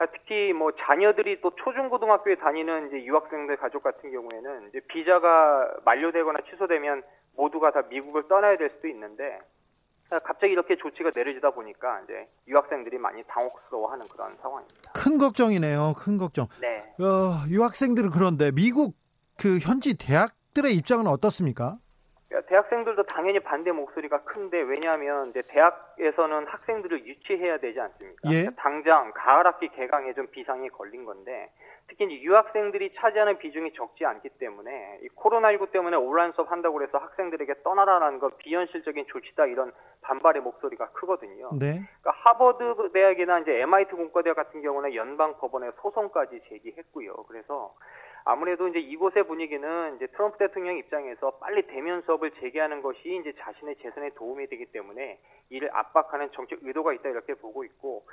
[0.00, 6.38] 아, 특히 뭐 자녀들이 또 초중고등학교에 다니는 이제 유학생들 가족 같은 경우에는 이제 비자가 만료되거나
[6.50, 7.02] 취소되면
[7.36, 9.38] 모두가 다 미국을 떠나야 될 수도 있는데
[10.08, 14.92] 아, 갑자기 이렇게 조치가 내려지다 보니까 이제 유학생들이 많이 당혹스러워하는 그런 상황입니다.
[14.92, 15.92] 큰 걱정이네요.
[15.98, 16.48] 큰 걱정.
[16.62, 16.78] 네.
[16.98, 18.96] 어, 유학생들은 그런데 미국
[19.36, 21.76] 그 현지 대학들의 입장은 어떻습니까?
[22.46, 28.30] 대학생들도 당연히 반대 목소리가 큰데 왜냐하면 이제 대학에서는 학생들을 유치해야 되지 않습니까?
[28.32, 28.48] 예?
[28.56, 31.50] 당장 가을 학기 개강에 좀 비상이 걸린 건데
[31.88, 36.98] 특히 이제 유학생들이 차지하는 비중이 적지 않기 때문에 이 코로나19 때문에 온라인 수업 한다고 해서
[36.98, 41.50] 학생들에게 떠나라는 건 비현실적인 조치다 이런 반발의 목소리가 크거든요.
[41.58, 41.82] 네.
[42.00, 47.12] 그러니까 하버드 대학이나 이제 MIT 공과대학 같은 경우는 연방 법원에 소송까지 제기했고요.
[47.26, 47.74] 그래서
[48.24, 53.76] 아무래도 이제 이곳의 분위기는 이제 트럼프 대통령 입장에서 빨리 대면 수업을 재개하는 것이 이제 자신의
[53.82, 58.06] 재선에 도움이 되기 때문에 이를 압박하는 정책 의도가 있다 이렇게 보고 있고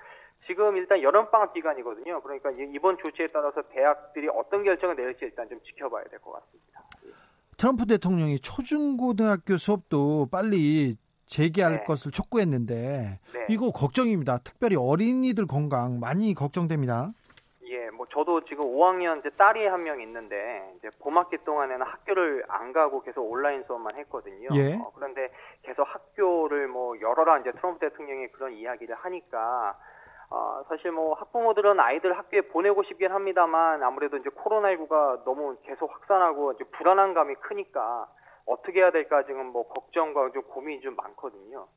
[0.46, 2.22] 지금 일단 여름방학 기간이거든요.
[2.22, 6.84] 그러니까 이번 조치에 따라서 대학들이 어떤 결정을 내릴지 일단 좀 지켜봐야 될 것 같습니다.
[7.58, 11.84] 트럼프 대통령이 초중고등학교 수업도 빨리 재개할 네.
[11.84, 13.46] 것을 촉구했는데 네.
[13.50, 14.38] 이거 걱정입니다.
[14.40, 17.12] 특별히 어린이들 건강 많이 걱정됩니다.
[18.10, 23.22] 저도 지금 5학년 이제 딸이 한 명 있는데 이제 봄학기 동안에는 학교를 안 가고 계속
[23.30, 24.50] 온라인 수업만 했거든요.
[24.54, 24.76] 예.
[24.76, 25.30] 어, 그런데
[25.62, 29.78] 계속 학교를 뭐 열어라 이제 트럼프 대통령이 그런 이야기를 하니까
[30.30, 36.54] 어, 사실 뭐 학부모들은 아이들 학교에 보내고 싶긴 합니다만 아무래도 이제 코로나19가 너무 계속 확산하고
[36.54, 38.08] 이제 불안한 감이 크니까
[38.46, 41.68] 어떻게 해야 될까 지금 뭐 걱정과 좀 고민이 좀 많거든요.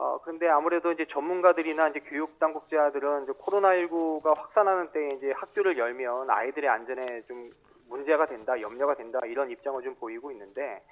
[0.00, 6.30] 어, 그런데 아무래도 이제 전문가들이나 이제 교육 당국자들은 이제 코로나19가 확산하는 때 이제 학교를 열면
[6.30, 7.50] 아이들의 안전에 좀
[7.86, 10.82] 문제가 된다, 염려가 된다 이런 입장을 좀 보이고 있는데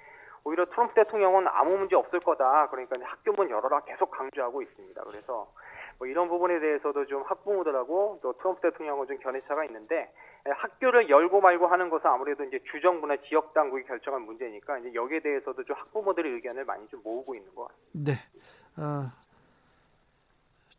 [0.43, 2.69] 오히려 트럼프 대통령은 아무 문제 없을 거다.
[2.69, 5.03] 그러니까 학교 문 열어라 계속 강조하고 있습니다.
[5.03, 5.51] 그래서
[5.97, 10.13] 뭐 이런 부분에 대해서도 좀 학부모들하고 또 트럼프 대통령은 좀 견해차가 있는데
[10.45, 15.63] 학교를 열고 말고 하는 것은 아무래도 이제 주정부나 지역 당국이 결정한 문제니까 이제 여기에 대해서도
[15.63, 18.11] 좀 학부모들의 의견을 많이 좀 모으고 있는 것 같습니다.
[18.11, 18.58] 네.
[18.79, 19.11] 어,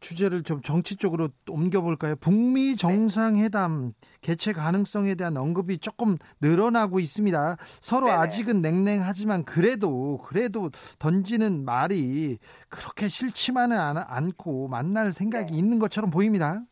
[0.00, 2.16] 주제를 좀 정치 쪽으로 옮겨볼까요?
[2.16, 7.56] 북미 정상회담 개최 가능성에 대한 언급이 조금 늘어나고 있습니다.
[7.80, 8.18] 서로 네네.
[8.18, 15.58] 아직은 냉랭하지만 그래도 그래도 던지는 말이 그렇게 싫지만은 않고 만날 생각이 네.
[15.58, 16.62] 있는 것처럼 보입니다.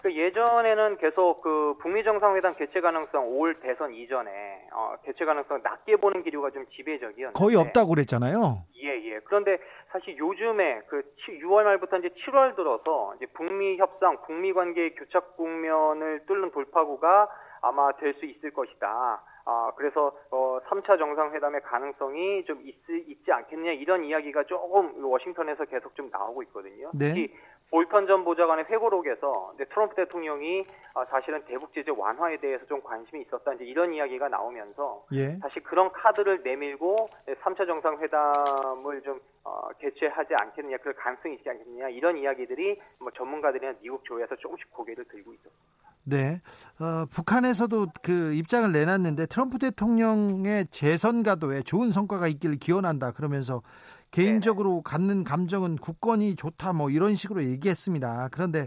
[0.00, 0.08] 예.
[0.08, 5.96] 그 예전에는 계속 그 북미 정상회담 개최 가능성 올 대선 이전에 어, 개최 가능성 낮게
[5.96, 8.64] 보는 기류가 좀 지배적이었는데 거의 없다고 그랬잖아요.
[8.82, 9.20] 예, 예.
[9.24, 9.58] 그런데
[9.92, 11.02] 사실 요즘에 그
[11.42, 17.28] 6월 말부터 이제 7월 들어서 이제 북미 협상, 북미 관계 교착 국면을 뚫는 돌파구가
[17.62, 19.22] 아마 될 수 있을 것이다.
[19.46, 25.94] 아, 그래서 어 3차 정상회담의 가능성이 좀 있, 있지 않겠냐 이런 이야기가 조금 워싱턴에서 계속
[25.96, 26.90] 좀 나오고 있거든요.
[26.94, 27.08] 네.
[27.08, 27.34] 특히
[27.70, 33.22] 볼턴 전 보좌관의 회고록에서 이제 트럼프 대통령이 아, 사실은 대북 제재 완화에 대해서 좀 관심이
[33.22, 35.38] 있었다 이제 이런 이야기가 나오면서 예.
[35.38, 36.96] 다시 그런 카드를 내밀고
[37.42, 44.04] 3차 정상회담을 좀 어, 개최하지 않겠느냐 그럴 가능성이 있지 않겠느냐 이런 이야기들이 뭐 전문가들이나 미국
[44.04, 45.90] 조회에서 조금씩 고개를 들고 있었습니다.
[46.02, 46.40] 네,
[46.80, 53.62] 어, 북한에서도 그 입장을 내놨는데 트럼프 대통령의 재선 가도에 좋은 성과가 있기를 기원한다 그러면서
[54.10, 58.28] 개인적으로 갖는 감정은 국권이 좋다 뭐 이런 식으로 얘기했습니다.
[58.32, 58.66] 그런데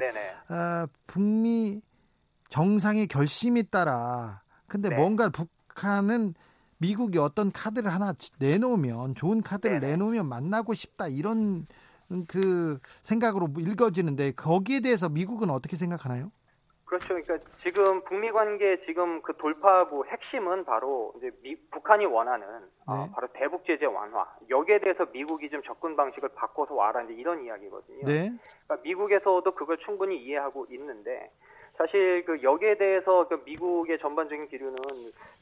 [0.49, 1.82] 어, 북미
[2.49, 4.95] 정상의 결심에 따라 근데 네.
[4.95, 6.34] 뭔가 북한은
[6.77, 9.93] 미국이 어떤 카드를 하나 내놓으면 좋은 카드를 네네.
[9.93, 11.65] 내놓으면 만나고 싶다 이런
[12.27, 16.32] 그 생각으로 읽어지는데 거기에 대해서 미국은 어떻게 생각하나요?
[16.93, 17.08] 그렇죠.
[17.08, 22.45] 그러니까 지금 북미 관계 지금 그 돌파구 핵심은 바로 이제 미, 북한이 원하는
[22.86, 24.27] 어, 바로 대북 제재 완화.
[24.49, 28.06] 여기에 대해서 미국이 좀 접근 방식을 바꿔서 와라 이제 이런 이야기거든요.
[28.06, 28.32] 네.
[28.67, 31.32] 그러니까 미국에서도 그걸 충분히 이해하고 있는데
[31.77, 34.77] 사실 그 여기에 대해서 그 미국의 전반적인 기류는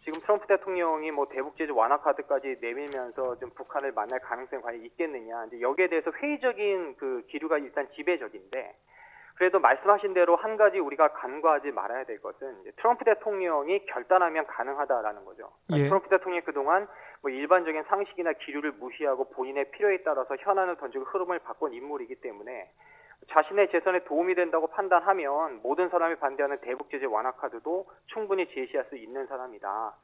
[0.05, 5.47] 지금 트럼프 대통령이 뭐 대북 제재 완화 카드까지 내밀면서 좀 북한을 만날 가능성이 과연 있겠느냐.
[5.47, 8.73] 이제 여기에 대해서 회의적인 그 기류가 일단 지배적인데
[9.41, 15.49] 그래도 말씀하신 대로 한 가지 우리가 간과하지 말아야 될 것은 트럼프 대통령이 결단하면 가능하다라는 거죠.
[15.65, 15.89] 그러니까 예.
[15.89, 16.87] 트럼프 대통령이 그동안
[17.23, 22.69] 뭐 일반적인 상식이나 기류를 무시하고 본인의 필요에 따라서 현안을 던지고 흐름을 바꾼 인물이기 때문에
[23.29, 28.95] 자신의 재선에 도움이 된다고 판단하면 모든 사람이 반대하는 대북 제재 완화 카드도 충분히 제시할 수
[28.95, 29.95] 있는 사람이다.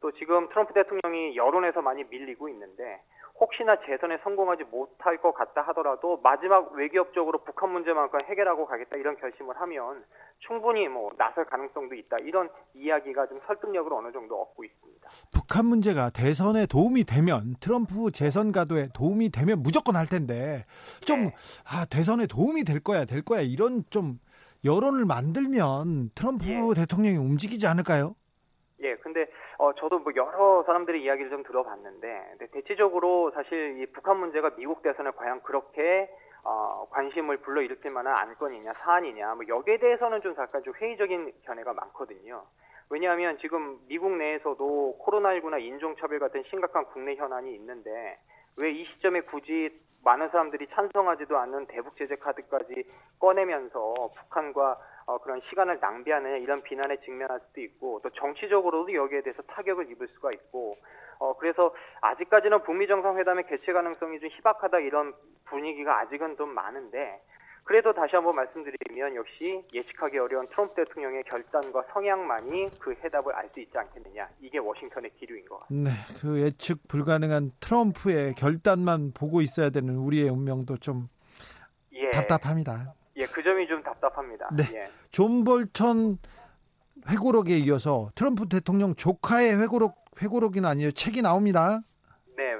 [0.00, 3.00] 또 지금 트럼프 대통령이 여론에서 많이 밀리고 있는데
[3.40, 9.58] 혹시나 재선에 성공하지 못할 것 같다 하더라도 마지막 외교적으로 북한 문제만큼 해결하고 가겠다 이런 결심을
[9.58, 10.04] 하면
[10.40, 15.08] 충분히 뭐 나설 가능성도 있다 이런 이야기가 좀 설득력을 어느 정도 얻고 있습니다.
[15.32, 20.66] 북한 문제가 대선에 도움이 되면 트럼프 재선 가도에 도움이 되면 무조건 할 텐데
[21.06, 21.34] 좀 네.
[21.64, 24.18] 아, 대선에 도움이 될 거야 될 거야 이런 좀
[24.66, 26.74] 여론을 만들면 트럼프 예.
[26.74, 28.14] 대통령이 움직이지 않을까요?
[28.82, 29.26] 예, 근데
[29.60, 35.10] 어 저도 뭐 여러 사람들의 이야기를 좀 들어봤는데, 대체적으로 사실 이 북한 문제가 미국 대선에
[35.10, 36.08] 과연 그렇게
[36.42, 42.42] 어, 관심을 불러일으킬 만한 안건이냐 사안이냐 뭐 여기에 대해서는 좀 약간 좀 회의적인 견해가 많거든요.
[42.88, 48.18] 왜냐하면 지금 미국 내에서도 코로나19나 인종차별 같은 심각한 국내 현안이 있는데
[48.56, 52.86] 왜 이 시점에 굳이 많은 사람들이 찬성하지도 않는 대북 제재 카드까지
[53.18, 54.78] 꺼내면서 북한과
[55.10, 60.06] 어, 그런 시간을 낭비하는 이런 비난에 직면할 수도 있고 또 정치적으로도 여기에 대해서 타격을 입을
[60.06, 60.76] 수가 있고
[61.18, 65.12] 어, 그래서 아직까지는 북미 정상회담의 개최 가능성이 좀 희박하다 이런
[65.46, 67.20] 분위기가 아직은 좀 많은데
[67.64, 73.60] 그래도 다시 한번 말씀드리면 역시 예측하기 어려운 트럼프 대통령의 결단과 성향만이 그 해답을 알 수
[73.60, 74.28] 있지 않겠느냐.
[74.40, 75.90] 이게 워싱턴의 기류인 것 같습니다.
[75.90, 81.08] 네, 그 예측 불가능한 트럼프의 결단만 보고 있어야 되는 우리의 운명도 좀
[81.92, 82.10] 예.
[82.10, 82.94] 답답합니다.
[83.16, 84.48] 예, 그 점이 좀 답답합니다.
[84.56, 84.64] 네.
[84.74, 84.88] 예.
[85.10, 86.18] 존 볼턴
[87.10, 90.92] 회고록에 이어서 트럼프 대통령 조카의 회고록 회고록이 아니에요.
[90.92, 91.80] 책이 나옵니다.
[92.36, 92.56] 네.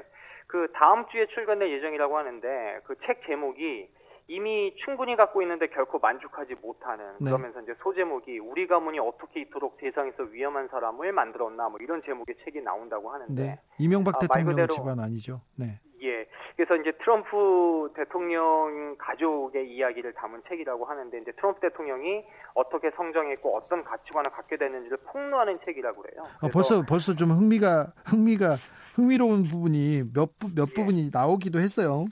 [0.47, 3.89] 그 다음 주에 출간될 예정이라고 하는데 그 책 제목이
[4.27, 7.25] 이미 충분히 갖고 있는데 결코 만족하지 못하는 네.
[7.25, 12.61] 그러면서 이제 소제목이 우리 가문이 어떻게 이토록 세상에서 위험한 사람을 만들었나 뭐 이런 제목의 책이
[12.61, 13.59] 나온다고 하는데 네.
[13.77, 15.41] 이명박 아, 대통령 집안 아니죠.
[15.55, 15.79] 네.
[16.03, 16.25] 예.
[16.55, 22.23] 그래서 이제 트럼프 대통령 가족의 이야기를 담은 책이라고 하는데 이제 트럼프 대통령이
[22.55, 26.23] 어떻게 성장했고 어떤 가치관을 갖게 됐는지를 폭로하는 책이라고 그래요.
[26.41, 28.55] 아, 벌써 벌써 좀 흥미가 흥미가
[28.95, 30.73] 흥미로운 부분이 몇몇 몇 예.
[30.73, 32.05] 부분이 나오기도 했어요.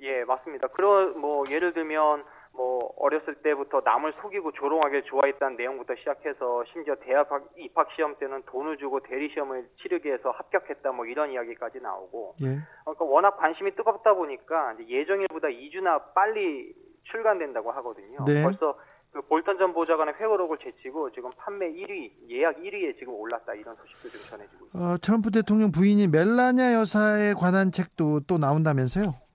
[0.00, 0.68] 예, 맞습니다.
[0.68, 2.24] 그런 뭐 예를 들면
[2.56, 8.78] 뭐 어렸을 때부터 남을 속이고 조롱하길 좋아했다는 내용부터 시작해서 심지어 대학 입학 시험 때는 돈을
[8.78, 12.58] 주고 대리 시험을 치르게 해서 합격했다 뭐 이런 이야기까지 나오고 예.
[12.84, 18.24] 그러니까 워낙 관심이 뜨겁다 보니까 예정일보다 2주나 빨리 출간된다고 하거든요.
[18.24, 18.42] 네.
[18.42, 18.76] 벌써
[19.12, 24.08] 그 볼턴 전 보좌관의 회고록을 제치고 지금 판매 1위, 예약 1위에 지금 올랐다 이런 소식도
[24.10, 24.78] 좀 전해지고 있습니다.
[24.78, 29.25] 어, 트럼프 대통령 부인이 멜라냐 여사에 관한 책도 또 나온다면서요?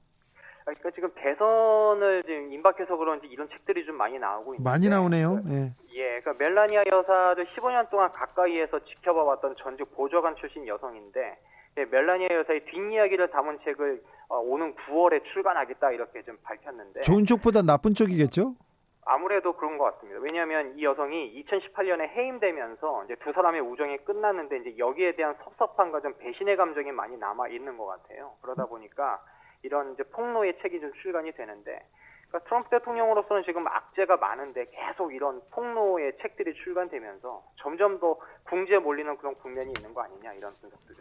[0.79, 5.41] 그러니까 지금 대선을 지금 임박해서 그런지 이런 책들이 좀 많이 나오고 있는데 많이 나오네요.
[5.49, 5.73] 예.
[5.93, 11.37] 예, 그러니까 멜라니아 여사를 15년 동안 가까이에서 지켜봐왔던 전직 보좌관 출신 여성인데
[11.77, 17.61] 예, 멜라니아 여사의 뒷이야기를 담은 책을 어, 오는 9월에 출간하겠다 이렇게 좀 밝혔는데 좋은 쪽보다
[17.61, 18.55] 나쁜 쪽이겠죠?
[19.03, 20.19] 아무래도 그런 것 같습니다.
[20.21, 26.13] 왜냐하면 이 여성이 2018년에 해임되면서 이제 두 사람의 우정이 끝났는데 이제 여기에 대한 섭섭함과 좀
[26.19, 28.33] 배신의 감정이 많이 남아 있는 것 같아요.
[28.41, 29.19] 그러다 보니까
[29.63, 31.85] 이런 이제 폭로의 책이 좀 출간이 되는데
[32.27, 39.17] 그러니까 트럼프 대통령으로서는 지금 악재가 많은데 계속 이런 폭로의 책들이 출간되면서 점점 더 궁지에 몰리는
[39.17, 40.97] 그런 국면이 있는 거 아니냐 이런 분석들이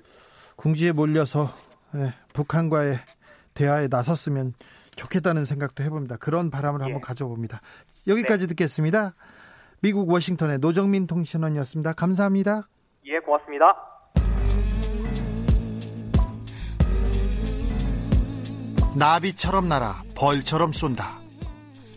[0.57, 1.47] 궁지에 몰려서
[1.95, 2.97] 네, 북한과의
[3.55, 4.53] 대화에 나섰으면
[4.97, 6.17] 좋겠다는 생각도 해봅니다.
[6.19, 6.85] 그런 바람을 예.
[6.85, 7.61] 한번 가져봅니다.
[8.07, 8.49] 여기까지 네.
[8.49, 9.15] 듣겠습니다.
[9.83, 11.95] 미국 워싱턴의 노정민 통신원이었습니다.
[11.95, 12.63] 감사합니다.
[13.07, 14.00] 예, 고맙습니다.
[18.95, 21.21] 나비처럼 날아 벌처럼 쏜다.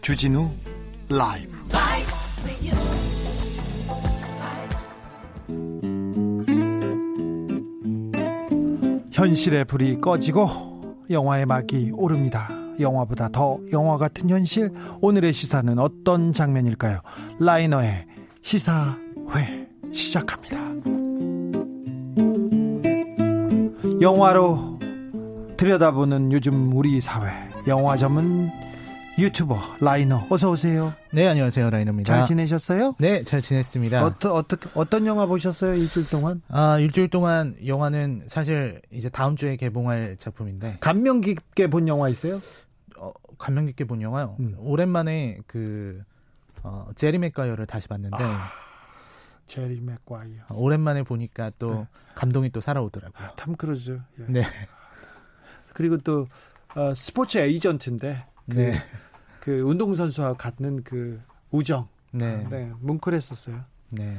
[0.01, 0.49] 주진우
[1.09, 1.53] 라이브.
[9.11, 12.49] 현실의 불이 꺼지고 영화의 막이 오릅니다.
[12.79, 14.71] 영화보다 더 영화 같은 현실.
[15.01, 16.99] 오늘의 시사는 어떤 장면일까요?
[17.39, 18.05] 라이너의
[18.41, 20.57] 시사회 시작합니다.
[24.01, 24.72] 영화로
[25.57, 27.31] 들여다보는 요즘 우리 사회
[27.67, 28.49] 영화 전문
[29.17, 30.93] 유튜버 라이너 어서 오세요.
[31.11, 32.15] 네 안녕하세요 라이너입니다.
[32.15, 32.95] 잘 지내셨어요?
[32.99, 34.03] 네잘 지냈습니다.
[34.05, 36.41] 어떤 어떤 어떤 영화 보셨어요 일주일 동안?
[36.49, 42.39] 아 일주일 동안 영화는 사실 이제 다음 주에 개봉할 작품인데 감명 깊게 본 영화 있어요?
[42.97, 44.35] 어, 감명 깊게 본 영화요.
[44.39, 44.55] 음.
[44.57, 46.01] 오랜만에 그
[46.63, 48.17] 어, 제리 맥과이어를 다시 봤는데.
[48.19, 48.47] 아.
[49.45, 50.45] 제리 맥과이어.
[50.51, 51.87] 오랜만에 보니까 또 네.
[52.15, 53.27] 감동이 또 살아오더라고요.
[53.27, 53.99] 아, 탐 크루즈.
[54.19, 54.25] 예.
[54.27, 54.43] 네.
[55.73, 56.27] 그리고 또
[56.75, 58.75] 어, 스포츠 에이전트인데 그, 네.
[59.39, 61.21] 그 운동선수와 갖는 그
[61.51, 61.87] 우정.
[62.11, 62.45] 네.
[62.49, 62.71] 네.
[62.79, 63.61] 뭉클했었어요.
[63.91, 64.17] 네.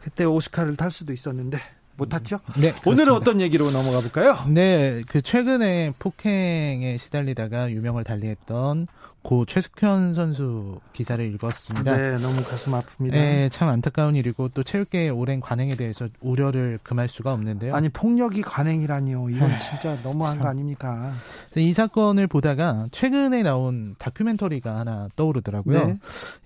[0.00, 1.58] 그때 오스카를 탈 수도 있었는데
[1.96, 2.40] 못 탔죠?
[2.60, 2.74] 네.
[2.84, 4.36] 오늘은 어떤 얘기로 넘어가 볼까요?
[4.48, 5.02] 네.
[5.08, 8.86] 그 최근에 폭행에 시달리다가 유명을 달리했던
[9.22, 11.96] 고 최숙현 선수 기사를 읽었습니다.
[11.96, 13.12] 네, 너무 가슴 아픕니다.
[13.12, 17.74] 네, 참 안타까운 일이고 또 체육계의 오랜 관행에 대해서 우려를 금할 수가 없는데요.
[17.74, 19.30] 아니 폭력이 관행이라니요.
[19.30, 20.42] 이건 진짜 너무한 참.
[20.42, 21.12] 거 아닙니까?
[21.56, 25.86] 이 사건을 보다가 최근에 나온 다큐멘터리가 하나 떠오르더라고요.
[25.86, 25.94] 네.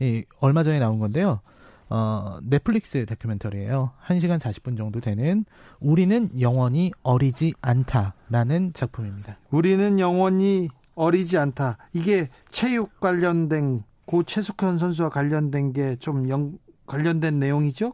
[0.00, 1.40] 이 얼마 전에 나온 건데요.
[1.88, 3.92] 어, 넷플릭스 다큐멘터리예요.
[4.06, 5.44] 1시간 40분 정도 되는
[5.80, 9.38] 우리는 영원히 어리지 않다라는 작품입니다.
[9.50, 11.78] 우리는 영원히 어리지 않다.
[11.92, 17.92] 이게 체육 관련된 고 최숙현 선수와 관련된 게좀 관련된 내용이죠?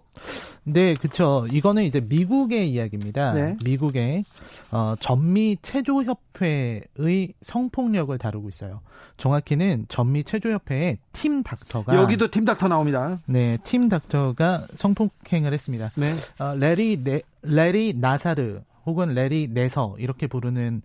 [0.64, 1.46] 네, 그렇죠.
[1.50, 3.32] 이거는 이제 미국의 이야기입니다.
[3.32, 3.57] 네.
[3.64, 4.24] 미국의
[4.70, 8.80] 어, 전미 체조 협회의 성폭력을 다루고 있어요.
[9.16, 13.20] 정확히는 전미 체조 협회의 팀 닥터가 여기도 팀 닥터 나옵니다.
[13.26, 15.90] 네, 팀 닥터가 성폭행을 했습니다.
[15.96, 16.12] 네.
[16.38, 20.83] 어, 레리 네, 레리 나사르 혹은 레리 네서 이렇게 부르는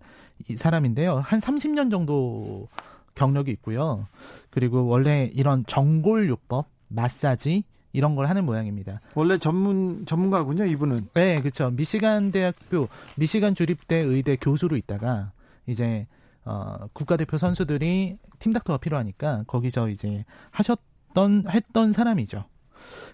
[0.48, 1.18] 이 사람인데요.
[1.18, 2.68] 한 30년 정도
[3.14, 4.06] 경력이 있고요.
[4.50, 9.00] 그리고 원래 이런 정골요법, 마사지 이런 걸 하는 모양입니다.
[9.14, 11.08] 원래 전문 전문가군요, 이분은.
[11.14, 11.70] 네, 그렇죠.
[11.70, 15.32] 미시간 대학교 미시간 주립대 의대 교수로 있다가
[15.66, 16.06] 이제
[16.44, 22.44] 어, 국가대표 선수들이 팀 닥터가 필요하니까 거기서 이제 하셨던 했던 사람이죠.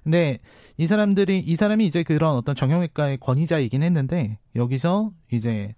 [0.02, 0.38] 근데
[0.76, 5.74] 이 사람들이 이 사람이 이제 그런 어떤 정형외과의 권위자이긴 했는데 여기서 이제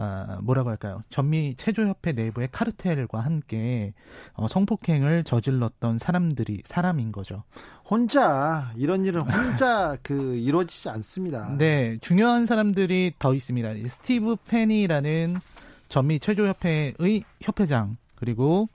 [0.00, 1.02] 아, 뭐라고 할까요?
[1.10, 3.94] 전미 체조협회 내부의 카르텔과 함께
[4.34, 7.42] 어, 성폭행을 저질렀던 사람들이 사람인 거죠.
[7.84, 11.56] 혼자 이런 일은 혼자 그 이루어지지 않습니다.
[11.58, 13.74] 네, 중요한 사람들이 더 있습니다.
[13.88, 15.38] 스티브 페니라는
[15.88, 18.68] 전미 체조협회의 협회장 그리고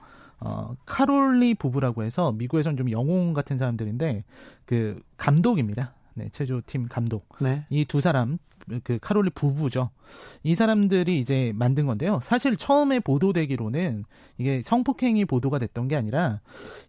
[0.45, 4.23] 어, 카롤리 부부라고 해서 미국에서는 좀 영웅 같은 사람들인데
[4.65, 5.93] 그 감독입니다.
[6.15, 7.27] 네, 체조팀 감독.
[7.39, 7.65] 네.
[7.69, 8.37] 이 두 사람
[8.83, 9.89] 그 카롤리 부부죠.
[10.43, 12.19] 이 사람들이 이제 만든 건데요.
[12.23, 14.05] 사실 처음에 보도되기로는
[14.37, 16.39] 이게 성폭행이 보도가 됐던 게 아니라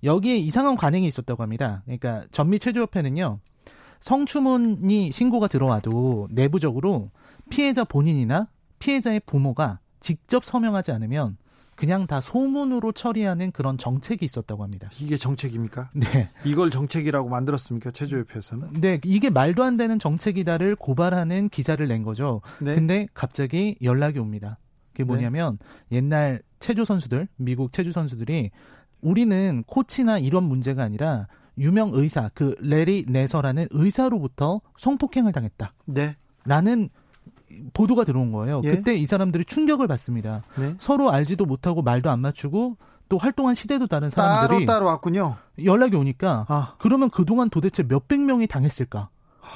[0.02, 1.82] 여기에 이상한 관행이 있었다고 합니다.
[1.84, 3.40] 그러니까 전미 체조협회는요.
[4.00, 7.11] 성추문이 신고가 들어와도 내부적으로
[7.50, 8.48] 피해자 본인이나
[8.78, 11.38] 피해자의 부모가 직접 서명하지 않으면
[11.76, 14.88] 그냥 다 소문으로 처리하는 그런 정책이 있었다고 합니다.
[15.00, 15.90] 이게 정책입니까?
[15.94, 16.30] 네.
[16.44, 17.90] 이걸 정책이라고 만들었습니까?
[17.90, 18.74] 체조협회에서는?
[18.80, 19.00] 네.
[19.04, 22.40] 이게 말도 안 되는 정책이다를 고발하는 기사를 낸 거죠.
[22.60, 22.74] 네.
[22.74, 24.58] 근데 갑자기 연락이 옵니다.
[24.92, 25.08] 그게 네.
[25.08, 25.58] 뭐냐면
[25.88, 25.96] 네.
[25.96, 28.50] 옛날 체조 선수들, 미국 체조 선수들이
[29.00, 31.26] 우리는 코치나 이런 문제가 아니라
[31.58, 35.74] 유명 의사, 그 레리 네서라는 의사로부터 성폭행을 당했다.
[35.86, 36.16] 네.
[36.44, 36.88] 라는
[37.72, 38.61] 보도가 들어온 거예요.
[38.64, 38.70] 예?
[38.70, 40.42] 그때 이 사람들이 충격을 받습니다.
[40.57, 40.74] 네?
[40.78, 42.76] 서로 알지도 못하고 말도 안 맞추고
[43.09, 45.36] 또 활동한 시대도 다른 사람들이 따로 따로 왔군요.
[45.64, 46.74] 연락이 오니까 아.
[46.78, 49.09] 그러면 그동안 도대체 몇백 명이 당했을까?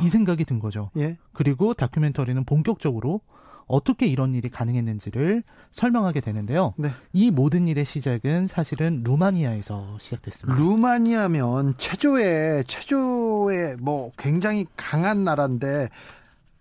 [0.02, 0.90] 이 생각이 든 거죠.
[0.96, 1.16] 예?
[1.32, 3.20] 그리고 다큐멘터리는 본격적으로
[3.66, 6.72] 어떻게 이런 일이 가능했는지를 설명하게 되는데요.
[6.76, 6.90] 네.
[7.12, 10.58] 이 모든 일의 시작은 사실은 루마니아에서 시작됐습니다.
[10.58, 15.90] 루마니아면 체조에 체조에 뭐 굉장히 강한 나라인데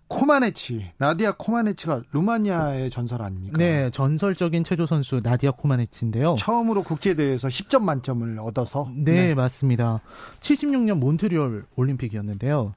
[0.08, 3.58] 코마네치, 나디아 코마네치가 루마니아의 전설 아닙니까?
[3.58, 6.36] 네, 전설적인 체조 선수 나디아 코마네치인데요.
[6.38, 10.00] 처음으로 국제 대회에서 10점 만점을 얻어서 네, 네, 맞습니다.
[10.40, 12.74] 76년 몬트리올 올림픽이었는데요.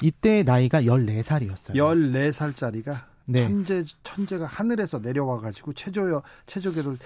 [0.00, 1.74] 이때 나이가 14살이었어요.
[1.74, 3.46] 14살짜리가 네.
[3.46, 6.96] 천재 천재가 하늘에서 내려와 가지고 체조 체조계를 아,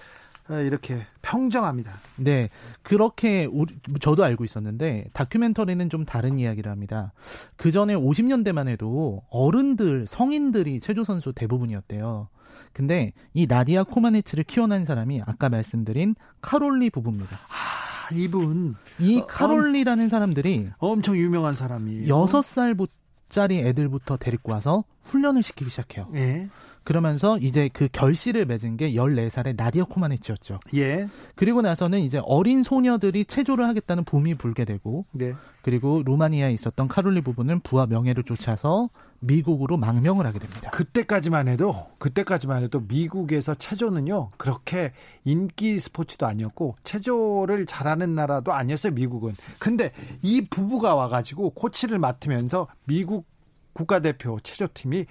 [0.48, 1.94] 이렇게 평정합니다.
[2.16, 2.50] 네.
[2.82, 7.12] 그렇게 우리, 저도 알고 있었는데 다큐멘터리는 좀 다른 이야기를 합니다.
[7.56, 12.28] 그 전에 50년대만 해도 어른들, 성인들이 체조 선수 대부분이었대요.
[12.72, 17.36] 근데 이 나디아 코마네츠를 키워낸 사람이 아까 말씀드린 카롤리 부부입니다.
[17.36, 22.06] 아, 이분 이 어, 카롤리라는 사람들이 엄청 유명한 사람이에요.
[22.26, 26.08] 6살짜리 애들부터 데리고 와서 훈련을 시키기 시작해요.
[26.16, 26.48] 예.
[26.84, 30.60] 그러면서 이제 그 결실을 맺은 게 14살의 나디아 코마네치였죠.
[30.76, 31.08] 예.
[31.34, 35.32] 그리고 나서는 이제 어린 소녀들이 체조를 하겠다는 붐이 불게 되고 네.
[35.62, 40.70] 그리고 루마니아에 있었던 카롤리 부부는 부와 명예를 쫓아서 미국으로 망명을 하게 됩니다.
[40.70, 44.92] 그때까지만 해도 그때까지만 해도 미국에서 체조는요 그렇게
[45.24, 49.34] 인기 스포츠도 아니었고 체조를 잘하는 나라도 아니었어요 미국은.
[49.58, 53.26] 근데 이 부부가 와가지고 코치를 맡으면서 미국
[53.72, 55.06] 국가대표 체조팀이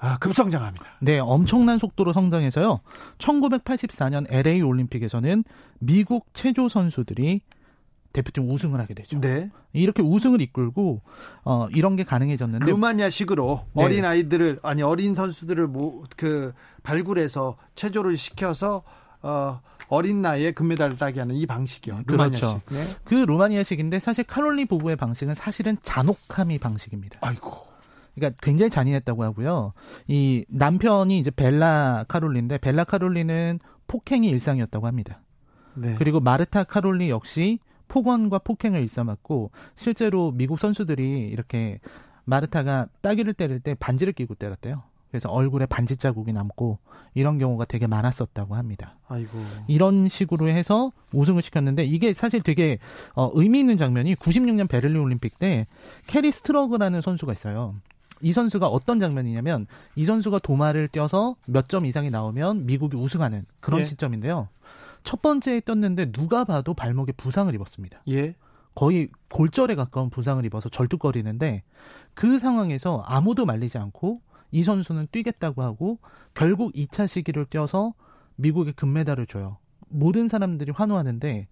[0.00, 0.84] 아, 급성장합니다.
[1.00, 2.80] 네, 엄청난 속도로 성장해서요.
[3.18, 5.44] 1984년 LA 올림픽에서는
[5.78, 7.42] 미국 체조 선수들이
[8.12, 9.20] 대표팀 우승을 하게 되죠.
[9.20, 9.50] 네.
[9.72, 11.00] 이렇게 우승을 이끌고
[11.44, 13.84] 어 이런 게 가능해졌는데 루마니아식으로 네.
[13.84, 18.82] 어린 아이들을 아니 어린 선수들을 뭐 그 발굴해서 체조를 시켜서
[19.22, 22.02] 어 어린 나이에 금메달을 따게 하는 이 방식이요.
[22.06, 22.40] 루마니아식.
[22.42, 22.60] 그렇죠.
[22.70, 23.00] 네.
[23.04, 27.18] 그 루마니아식인데 사실 카롤리 부부의 방식은 사실은 잔혹함이 방식입니다.
[27.22, 27.69] 아이고.
[28.14, 29.72] 그러니까 굉장히 잔인했다고 하고요.
[30.08, 35.22] 이 남편이 이제 벨라 카롤리인데 벨라 카롤리는 폭행이 일상이었다고 합니다.
[35.74, 35.94] 네.
[35.98, 37.58] 그리고 마르타 카롤리 역시
[37.88, 41.80] 폭언과 폭행을 일삼았고 실제로 미국 선수들이 이렇게
[42.24, 44.82] 마르타가 따귀를 때릴 때 반지를 끼고 때렸대요.
[45.10, 46.78] 그래서 얼굴에 반지 자국이 남고
[47.14, 48.96] 이런 경우가 되게 많았었다고 합니다.
[49.08, 49.38] 아이고.
[49.66, 52.78] 이런 식으로 해서 우승을 시켰는데 이게 사실 되게
[53.14, 55.66] 어, 의미 있는 장면이 96년 베를린 올림픽 때
[56.06, 57.74] 캐리 스트러그라는 선수가 있어요.
[58.20, 59.66] 이 선수가 어떤 장면이냐면
[59.96, 63.84] 이 선수가 도마를 뛰어서 몇 점 이상이 나오면 미국이 우승하는 그런 예.
[63.84, 64.48] 시점인데요.
[65.04, 68.02] 첫 번째에 뛰었는데 누가 봐도 발목에 부상을 입었습니다.
[68.08, 68.34] 예.
[68.74, 71.62] 거의 골절에 가까운 부상을 입어서 절뚝거리는데
[72.14, 74.20] 그 상황에서 아무도 말리지 않고
[74.52, 75.98] 이 선수는 뛰겠다고 하고
[76.34, 77.94] 결국 2차 시기를 뛰어서
[78.36, 79.58] 미국에 금메달을 줘요.
[79.88, 81.48] 모든 사람들이 환호하는데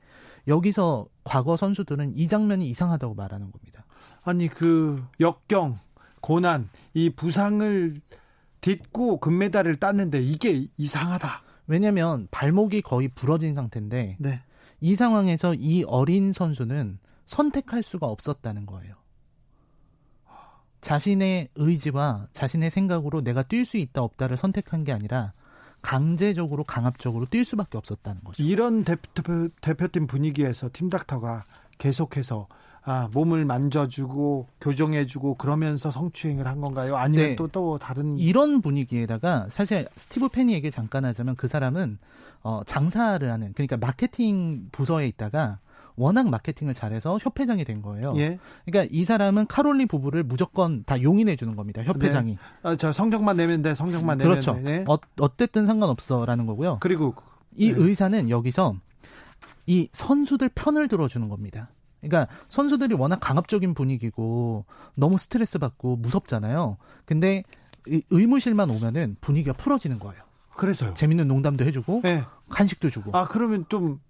[0.47, 3.85] 여기서 과거 선수들은 이 장면이 이상하다고 말하는 겁니다.
[4.25, 5.77] 아니 그 역경
[6.21, 7.95] 고난, 이 부상을
[8.61, 11.43] 딛고 금메달을 땄는데 이게 이상하다.
[11.67, 14.43] 왜냐면 발목이 거의 부러진 상태인데 네.
[14.81, 18.95] 이 상황에서 이 어린 선수는 선택할 수가 없었다는 거예요.
[20.81, 25.33] 자신의 의지와 자신의 생각으로 내가 뛸 수 있다 없다를 선택한 게 아니라
[25.83, 28.43] 강제적으로 강압적으로 뛸 수밖에 없었다는 거죠.
[28.43, 31.47] 이런 대표, 대표팀 분위기에서 팀닥터가
[31.79, 32.49] 계속해서
[32.89, 36.97] 아, 몸을 만져주고 교정해주고 그러면서 성추행을 한 건가요?
[36.97, 37.53] 아니면 또또 네.
[37.53, 41.99] 또 다른 이런 분위기에다가 사실 스티브 페니 에게 잠깐 하자면 그 사람은
[42.43, 45.59] 어, 장사를 하는 그러니까 마케팅 부서에 있다가
[45.97, 48.15] 워낙 마케팅을 잘해서 협회장이 된 거예요.
[48.17, 48.39] 예.
[48.65, 51.83] 그러니까 이 사람은 카롤리 부부를 무조건 다 용인해 주는 겁니다.
[51.83, 52.33] 협회장이.
[52.33, 52.39] 네.
[52.63, 53.75] 아, 저 성적만 내면 돼.
[53.75, 54.55] 성적만 내면 그렇죠.
[54.55, 54.61] 돼.
[54.61, 54.85] 네.
[54.89, 56.79] 어, 어쨌든 상관없어라는 거고요.
[56.81, 57.15] 그리고
[57.55, 57.75] 이 네.
[57.77, 58.77] 의사는 여기서
[59.67, 61.69] 이 선수들 편을 들어주는 겁니다.
[62.01, 66.77] 그러니까 선수들이 워낙 강압적인 분위기고 너무 스트레스 받고 무섭잖아요.
[67.05, 67.43] 근데
[68.11, 70.23] 의무실만 오면은 분위기가 풀어지는 거예요.
[70.57, 70.95] 그래서요.
[70.95, 72.25] 재밌는 농담도 해주고 네.
[72.49, 73.17] 간식도 주고.
[73.17, 74.01] 아 그러면 좀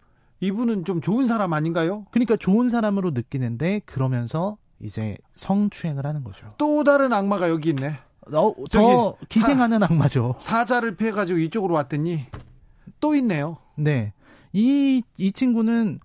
[0.41, 2.07] 이분은 좀 좋은 사람 아닌가요?
[2.11, 6.55] 그러니까 좋은 사람으로 느끼는데 그러면서 이제 성추행을 하는 거죠.
[6.59, 7.99] 또 다른 악마가 여기 있네.
[8.33, 10.37] 어, 더 기생하는 사, 악마죠.
[10.39, 12.27] 사자를 피해가지고 이쪽으로 왔더니
[13.01, 13.59] 또 있네요.
[13.75, 14.13] 네.
[14.53, 16.01] 이, 이 친구는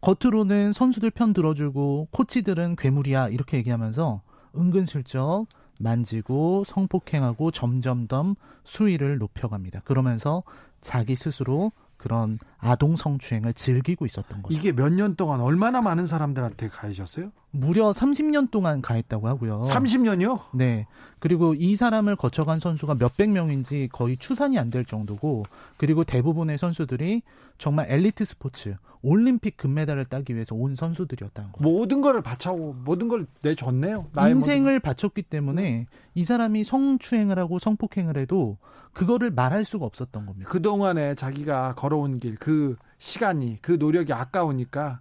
[0.00, 4.22] 겉으로는 선수들 편 들어주고 코치들은 괴물이야 이렇게 얘기하면서
[4.56, 5.46] 은근슬쩍
[5.78, 8.34] 만지고 성폭행하고 점점점
[8.64, 9.80] 수위를 높여갑니다.
[9.80, 10.42] 그러면서
[10.80, 14.56] 자기 스스로 그런 아동 성추행을 즐기고 있었던 거죠.
[14.56, 17.32] 이게 몇 년 동안 얼마나 많은 사람들한테 가해졌어요?
[17.52, 19.62] 무려 30년 동안 가했다고 하고요.
[19.66, 20.40] 30년이요?
[20.54, 20.86] 네.
[21.18, 25.44] 그리고 이 사람을 거쳐간 선수가 몇백 명인지 거의 추산이 안 될 정도고
[25.78, 27.22] 그리고 대부분의 선수들이
[27.58, 31.78] 정말 엘리트 스포츠 올림픽 금메달을 따기 위해서 온 선수들이었다는 거예요.
[31.78, 34.08] 모든 걸 바쳐고 모든 걸 내줬네요.
[34.28, 34.78] 인생을.
[34.80, 38.58] 바쳤기 때문에 이 사람이 성추행을 하고 성폭행을 해도
[38.92, 40.50] 그거를 말할 수가 없었던 겁니다.
[40.50, 42.49] 그동안에 자기가 걸어온 길, 그
[42.98, 45.00] 시간이, 그 노력이 아까우니까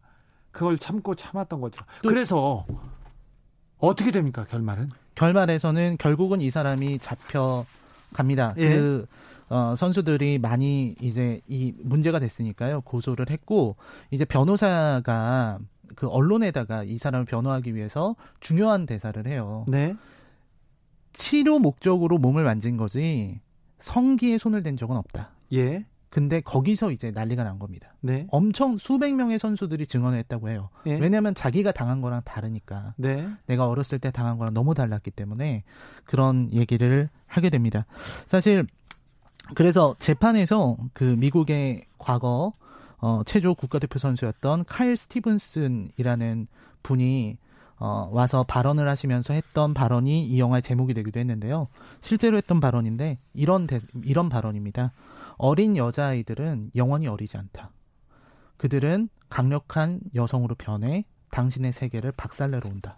[0.51, 1.83] 그걸 참고 참았던 거죠.
[2.01, 2.65] 그래서
[3.77, 4.89] 어떻게 됩니까 결말은?
[5.15, 7.65] 결말에서는 결국은 이 사람이 잡혀
[8.13, 8.53] 갑니다.
[8.57, 8.69] 예.
[8.69, 9.05] 그
[9.49, 13.75] 어, 선수들이 많이 이제 이 문제가 됐으니까요 고소를 했고
[14.11, 15.59] 이제 변호사가
[15.95, 19.65] 그 언론에다가 이 사람을 변호하기 위해서 중요한 대사를 해요.
[19.67, 19.95] 네.
[21.13, 23.39] 치료 목적으로 몸을 만진 거지
[23.79, 25.31] 성기에 손을 댄 적은 없다.
[25.53, 25.83] 예.
[26.09, 27.93] 근데 거기서 이제 난리가 난 겁니다.
[28.01, 28.25] 네.
[28.31, 30.69] 엄청 수백 명의 선수들이 증언을 했다고 해요.
[30.87, 30.95] 예.
[30.95, 32.95] 왜냐하면 자기가 당한 거랑 다르니까.
[32.97, 33.27] 네.
[33.45, 35.63] 내가 어렸을 때 당한 거랑 너무 달랐기 때문에
[36.05, 37.85] 그런 얘기를 하게 됩니다.
[38.25, 38.65] 사실
[39.55, 42.53] 그래서 재판에서 그 미국의 과거
[42.97, 46.47] 어, 체조 국가대표 선수였던 카일 스티븐슨이라는
[46.83, 47.37] 분이
[47.77, 51.67] 어, 와서 발언을 하시면서 했던 발언이 이 영화의 제목이 되기도 했는데요.
[52.01, 54.91] 실제로 했던 발언인데 이런 대, 이런 발언입니다.
[55.39, 57.71] 어린 여자아이들은 영원히 어리지 않다.
[58.57, 62.97] 그들은 강력한 여성으로 변해 당신의 세계를 박살내러 온다.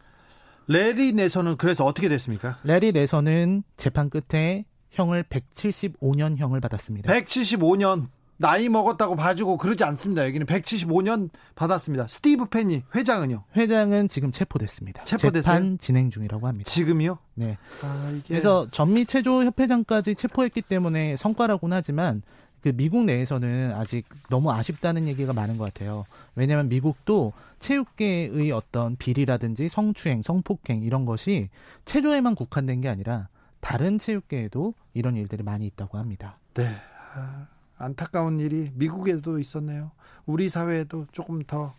[0.68, 2.60] 레리 내선은 그래서 어떻게 됐습니까?
[2.64, 7.14] 레리 내선은 재판 끝에 형을 175년형을 받았습니다.
[7.14, 8.08] 175년
[8.42, 10.26] 나이 먹었다고 봐주고 그러지 않습니다.
[10.26, 12.08] 여기는 175년 받았습니다.
[12.08, 13.44] 스티브 페니 회장은요?
[13.56, 15.06] 회장은 지금 체포됐습니다.
[15.06, 15.56] 체포됐어요?
[15.56, 16.70] 재판 진행 중이라고 합니다.
[16.70, 17.20] 지금이요?
[17.36, 17.58] 네.
[17.84, 18.28] 아, 이게...
[18.28, 22.24] 그래서 전미 체조 협회장까지 체포했기 때문에 성과라고는 하지만
[22.62, 26.06] 그 미국 내에서는 아직 너무 아쉽다는 얘기가 많은 것 같아요.
[26.36, 31.50] 왜냐하면 미국도 체육계의 어떤 비리라든지 성추행, 성폭행 이런 것이
[31.86, 33.28] 체조에만 국한된 게 아니라
[33.60, 36.40] 다른 체육계에도 이런 일들이 많이 있다고 합니다.
[36.56, 36.76] 네.
[37.16, 37.48] 아...
[37.82, 39.92] 안타까운 일이 미국에도 있었네요.
[40.26, 41.74] 우리 사회에도 조금 더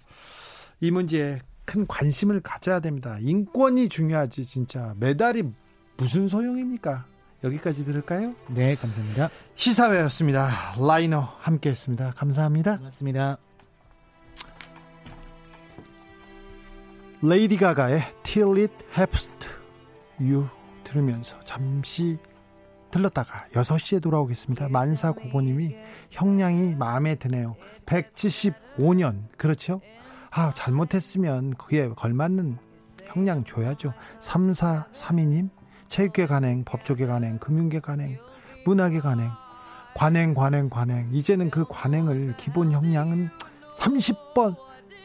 [0.82, 3.16] 이 문제에 큰 관심을 가져야 됩니다.
[3.20, 5.44] 인권이 중요하지 진짜 메달이
[5.96, 7.06] 무슨 소용입니까?
[7.44, 8.34] 여기까지 들을까요?
[8.48, 9.30] 네, 감사합니다.
[9.54, 10.74] 시사회였습니다.
[10.76, 12.14] 라이너 함께했습니다.
[12.16, 12.78] 감사합니다.
[12.78, 13.38] 고맙습니다.
[17.22, 19.50] 레이디 가가의 Till It Happens to
[20.18, 20.48] You
[20.82, 22.18] 들으면서 잠시
[22.92, 24.68] 들렀다가 6시에 돌아오겠습니다.
[24.68, 25.74] 만사 고고님이
[26.10, 27.56] 형량이 마음에 드네요.
[27.86, 29.24] 175년.
[29.36, 29.80] 그렇죠?
[30.30, 32.58] 아, 잘못했으면 그게 걸맞는
[33.06, 33.92] 형량 줘야죠.
[34.20, 35.50] 3432님,
[35.88, 38.18] 체육계 관행, 법조계 관행, 금융계 관행,
[38.64, 39.30] 문화계 관행,
[39.94, 41.08] 관행, 관행, 관행.
[41.12, 43.28] 이제는 그 관행을 기본 형량은
[43.76, 44.56] 30번,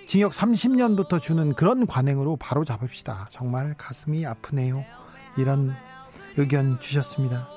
[0.08, 3.28] 징역 30년부터 주는 그런 관행으로 바로 잡읍시다.
[3.30, 4.84] 정말 가슴이 아프네요.
[5.38, 5.74] 이런
[6.38, 7.57] 의견 주셨습니다.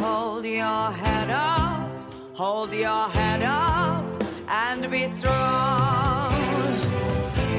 [0.00, 1.90] hold your head up,
[2.32, 4.04] hold your head up,
[4.48, 6.32] and be strong.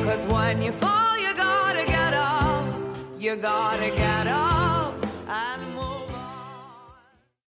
[0.03, 2.65] Cause when you fall, you gotta get up,
[3.19, 4.54] you gotta get up.